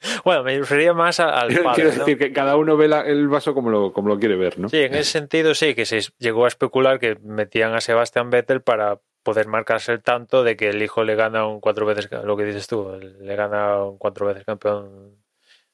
[0.24, 1.98] bueno, me refería más al padre, Quiero ¿no?
[1.98, 4.68] decir que cada uno ve la- el vaso como lo, como lo quiere ver, ¿no?
[4.68, 8.62] Sí, en ese sentido sí, que se llegó a especular que metían a Sebastian Vettel
[8.62, 12.36] para poder marcarse el tanto de que el hijo le gana un cuatro veces, lo
[12.36, 15.16] que dices tú, le gana un cuatro veces campeón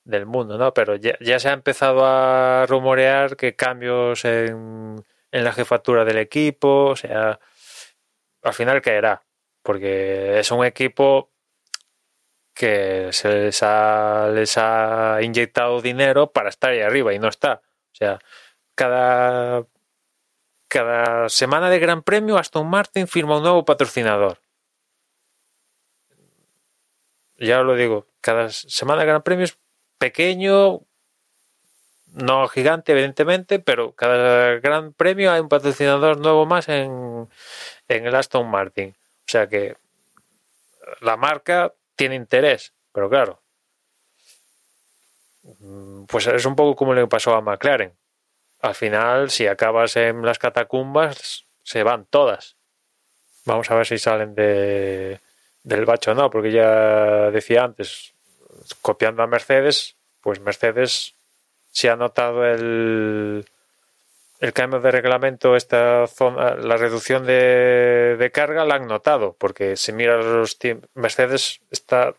[0.03, 0.75] del mundo, ¿no?
[0.75, 4.97] Pero ya, ya se ha empezado a rumorear que cambios en,
[5.31, 7.39] en la jefatura del equipo, o sea,
[8.43, 9.23] al final caerá,
[9.63, 11.31] porque es un equipo
[12.57, 17.61] que se les ha, inyectado dinero para estar ahí arriba y no está.
[17.93, 18.19] O sea,
[18.75, 19.67] cada,
[20.67, 24.41] cada semana de Gran Premio Aston Martin firma un nuevo patrocinador.
[27.39, 29.59] Ya os lo digo, cada semana de Gran Premio es
[29.99, 30.81] pequeño,
[32.07, 37.29] no gigante evidentemente, pero cada Gran Premio hay un patrocinador nuevo más en,
[37.89, 38.97] en el Aston Martin.
[39.27, 39.77] O sea que
[41.01, 43.43] la marca tiene interés, pero claro,
[46.07, 47.93] pues es un poco como le pasó a McLaren.
[48.61, 52.57] Al final, si acabas en las catacumbas, se van todas.
[53.45, 55.21] Vamos a ver si salen de,
[55.63, 58.15] del bacho o no, porque ya decía antes,
[58.83, 61.15] copiando a Mercedes, pues Mercedes
[61.71, 63.47] se ha notado el,
[64.41, 69.93] el cambio de reglamento, esta zona, la reducción de, carga, la han notado, porque si
[69.93, 70.59] miras los
[70.95, 72.15] Mercedes está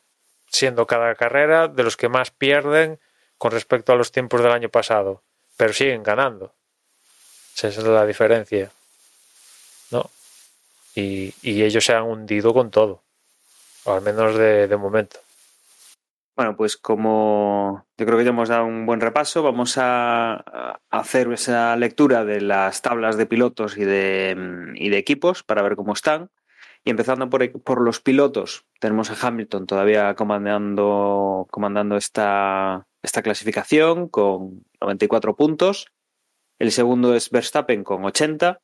[0.49, 2.99] siendo cada carrera de los que más pierden
[3.38, 5.22] con respecto a los tiempos del año pasado,
[5.57, 6.53] pero siguen ganando.
[7.55, 8.72] Esa es la diferencia.
[9.91, 10.09] ¿No?
[10.95, 13.03] Y, ellos se han hundido con todo
[13.84, 15.20] o al menos de momento.
[16.38, 21.33] Bueno, pues como yo creo que ya hemos dado un buen repaso, vamos a hacer
[21.33, 24.38] esa lectura de las tablas de pilotos y de,
[24.75, 26.29] y de equipos para ver cómo están.
[26.83, 34.07] Y empezando por, por, los pilotos, tenemos a Hamilton todavía comandando, comandando esta, esta clasificación
[34.07, 35.88] con 94 puntos.
[36.59, 38.61] El segundo es Verstappen con 80.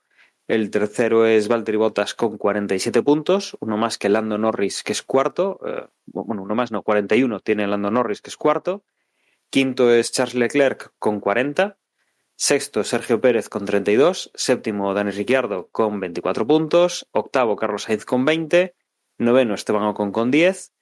[0.47, 5.01] El tercero es Valtteri Bottas con 47 puntos, uno más que Lando Norris, que es
[5.01, 5.59] cuarto.
[5.65, 8.83] Eh, bueno, uno más, no, 41 tiene Lando Norris, que es cuarto.
[9.49, 11.77] Quinto es Charles Leclerc con 40.
[12.35, 14.31] Sexto, Sergio Pérez con 32.
[14.33, 17.07] Séptimo, Dani Ricciardo con 24 puntos.
[17.11, 18.75] Octavo, Carlos Sainz con 20.
[19.19, 20.73] Noveno, Esteban Ocon con 10.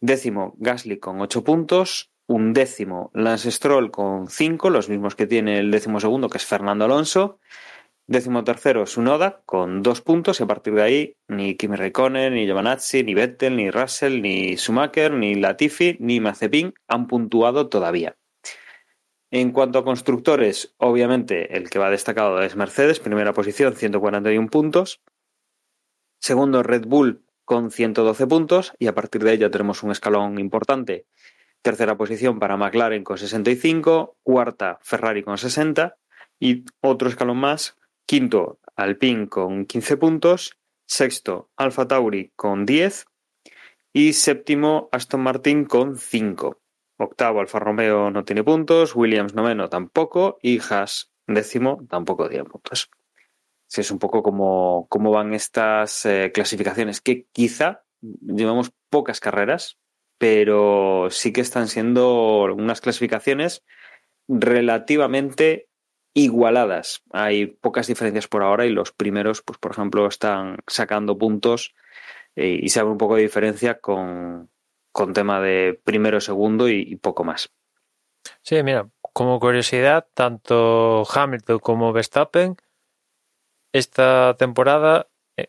[0.00, 2.10] Décimo, Gasly con 8 puntos.
[2.26, 6.46] Un décimo, Lance Stroll con 5, los mismos que tiene el décimo segundo, que es
[6.46, 7.40] Fernando Alonso.
[8.10, 12.44] Décimo tercero, Sunoda, con dos puntos, y a partir de ahí, ni Kimi Raikkonen, ni
[12.44, 18.16] Giovanazzi, ni Vettel, ni Russell, ni Schumacher, ni Latifi, ni Mazepin han puntuado todavía.
[19.30, 25.00] En cuanto a constructores, obviamente el que va destacado es Mercedes, primera posición, 141 puntos.
[26.18, 30.40] Segundo, Red Bull con 112 puntos, y a partir de ahí ya tenemos un escalón
[30.40, 31.06] importante.
[31.62, 35.96] Tercera posición para McLaren con 65, cuarta Ferrari con 60
[36.40, 37.76] y otro escalón más
[38.10, 40.58] Quinto, Alpine con 15 puntos.
[40.84, 43.06] Sexto, Alfa Tauri con 10.
[43.92, 46.60] Y séptimo, Aston Martin con 5.
[46.96, 48.96] Octavo, Alfa Romeo no tiene puntos.
[48.96, 50.40] Williams noveno tampoco.
[50.42, 52.90] Y Haas décimo tampoco tiene puntos.
[53.68, 59.78] Sí, es un poco como, cómo van estas eh, clasificaciones que quizá llevamos pocas carreras,
[60.18, 63.62] pero sí que están siendo unas clasificaciones
[64.26, 65.69] relativamente
[66.14, 67.02] igualadas.
[67.12, 71.74] Hay pocas diferencias por ahora y los primeros, pues por ejemplo, están sacando puntos
[72.36, 74.50] eh, y se abre un poco de diferencia con,
[74.92, 77.50] con tema de primero, segundo y, y, poco más.
[78.42, 82.56] Sí, mira, como curiosidad, tanto Hamilton como Verstappen
[83.72, 85.48] esta temporada eh,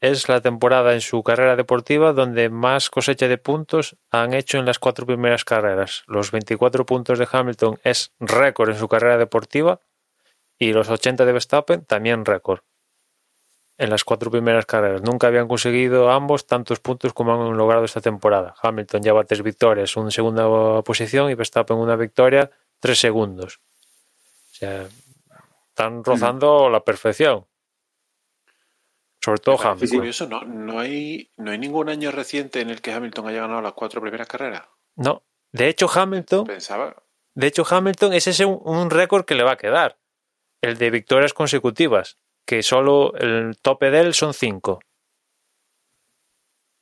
[0.00, 4.66] es la temporada en su carrera deportiva donde más cosecha de puntos han hecho en
[4.66, 6.02] las cuatro primeras carreras.
[6.08, 9.80] Los 24 puntos de Hamilton es récord en su carrera deportiva
[10.60, 12.60] y los 80 de Verstappen también récord
[13.78, 15.00] en las cuatro primeras carreras.
[15.00, 18.54] Nunca habían conseguido ambos tantos puntos como han logrado esta temporada.
[18.62, 23.60] Hamilton lleva tres victorias, una segunda posición y Verstappen una victoria, tres segundos.
[24.50, 24.86] O sea,
[25.68, 26.72] están rozando mm.
[26.72, 27.46] la perfección.
[29.18, 29.84] Sobre todo Hamilton.
[29.84, 30.42] Es curioso, ¿no?
[30.44, 34.02] No, hay, no hay ningún año reciente en el que Hamilton haya ganado las cuatro
[34.02, 34.64] primeras carreras.
[34.94, 35.22] No.
[35.52, 36.44] De hecho, Hamilton.
[36.44, 37.02] Pensaba.
[37.32, 39.99] De hecho, Hamilton, ese es un, un récord que le va a quedar
[40.62, 44.80] el de victorias consecutivas, que solo el tope de él son cinco.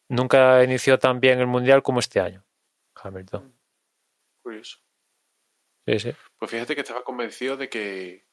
[0.09, 2.45] Nunca inició tan bien el Mundial como este año,
[2.95, 3.55] Hamilton.
[4.43, 4.79] Curioso.
[5.87, 6.13] Sí, sí.
[6.39, 8.27] Pues fíjate que estaba convencido de que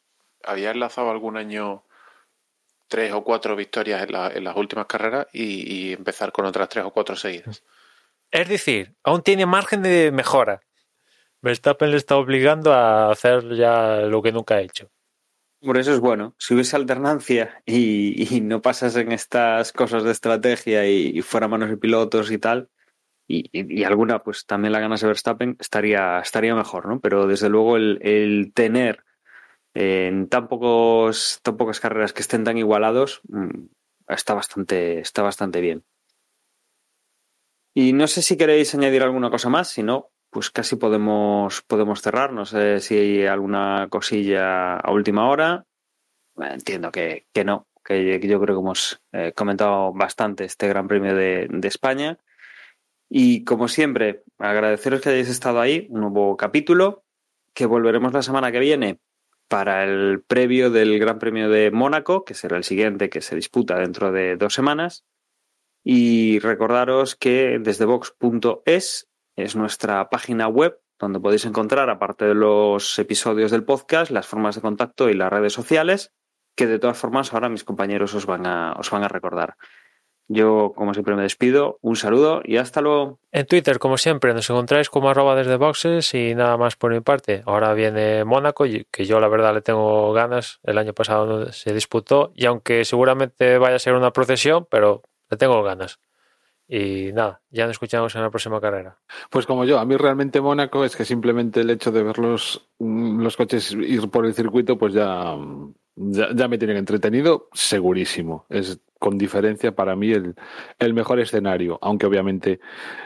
[0.44, 1.86] había enlazado algún año
[2.88, 6.70] tres o cuatro victorias en, la, en las últimas carreras y, y, empezar con otras
[6.70, 7.64] tres o cuatro seguidas.
[8.32, 10.62] Es decir, aún tiene margen de mejora.
[11.42, 14.90] Verstappen le está obligando a hacer ya lo que nunca ha hecho.
[15.66, 16.36] Por eso es bueno.
[16.38, 21.70] Si hubiese alternancia y, y, no pasas en estas cosas de estrategia y, fuera manos
[21.70, 22.70] de pilotos y tal,
[23.28, 27.00] y, alguna pues también la ganas de Verstappen, estaría, estaría mejor, ¿no?
[27.00, 29.04] Pero desde luego el, el tener
[29.74, 33.66] en tan, pocos, tan pocas carreras que estén tan igualados, mm,
[34.08, 35.84] está bastante, está bastante bien.
[37.74, 42.02] Y no sé si queréis añadir alguna cosa más, si no, pues casi podemos, podemos
[42.02, 42.34] cerrar.
[42.34, 45.66] No sé si hay alguna cosilla a última hora.
[46.36, 51.48] Entiendo que, no, que yo creo que hemos eh, comentado bastante este Gran Premio de,
[51.50, 52.20] de España.
[53.08, 57.06] Y como siempre, agradeceros que hayáis estado ahí, un nuevo capítulo,
[57.54, 59.00] que volveremos la semana que viene
[59.48, 63.80] para el previo del Gran Premio de Mónaco, que será el siguiente que se disputa
[63.80, 65.06] dentro de dos semanas.
[65.82, 72.98] Y recordaros que desde Vox.es es nuestra página web donde podéis encontrar, aparte de los
[73.00, 76.14] episodios del podcast, las formas de contacto y las redes sociales,
[76.56, 79.58] que de todas formas ahora mis compañeros os van a, os van a recordar.
[80.28, 81.78] Yo, como siempre, me despido.
[81.82, 83.20] Un saludo y hasta luego.
[83.32, 87.02] En Twitter, como siempre, nos encontráis como arroba desde boxes y nada más por mi
[87.02, 87.44] parte.
[87.46, 90.60] Ahora viene Mónaco, que yo la verdad le tengo ganas.
[90.64, 95.38] El año pasado se disputó y aunque seguramente vaya a ser una procesión, pero le
[95.38, 96.00] tengo ganas.
[96.68, 98.98] Y nada, ya nos escuchamos en la próxima carrera.
[99.30, 102.68] Pues como yo, a mí realmente Mónaco es que simplemente el hecho de ver los,
[102.80, 105.36] los coches ir por el circuito, pues ya,
[105.96, 108.48] ya, ya me tienen entretenido, segurísimo.
[108.50, 110.34] Es con diferencia para mí el,
[110.80, 112.60] el mejor escenario, aunque obviamente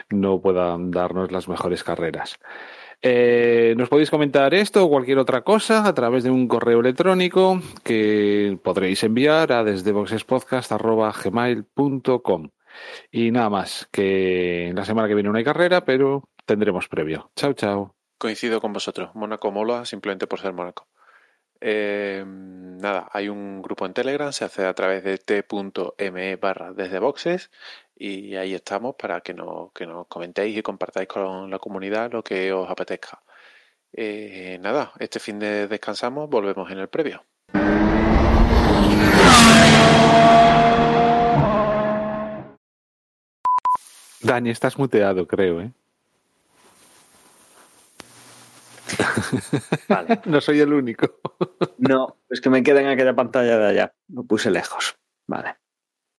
[0.08, 2.38] no puedan darnos las mejores carreras.
[3.02, 7.62] Eh, nos podéis comentar esto o cualquier otra cosa a través de un correo electrónico
[7.82, 12.50] que podréis enviar a desde boxespodcast.gmail.com.
[13.10, 17.30] Y nada más, que la semana que viene no hay carrera, pero tendremos previo.
[17.36, 17.94] Chao, chao.
[18.18, 19.14] Coincido con vosotros.
[19.14, 20.88] Mónaco mola simplemente por ser Mónaco.
[21.60, 26.98] Eh, nada, hay un grupo en Telegram, se hace a través de t.me barra desde
[26.98, 27.50] boxes
[27.94, 32.24] y ahí estamos para que nos, que nos comentéis y compartáis con la comunidad lo
[32.24, 33.22] que os apetezca.
[33.92, 37.24] Eh, nada, este fin de descansamos, volvemos en el previo.
[44.22, 45.72] Dani, estás muteado, creo, ¿eh?
[49.88, 50.20] Vale.
[50.26, 51.20] no soy el único.
[51.78, 53.94] No, es que me queda en aquella pantalla de allá.
[54.08, 54.96] Lo puse lejos.
[55.26, 55.59] Vale.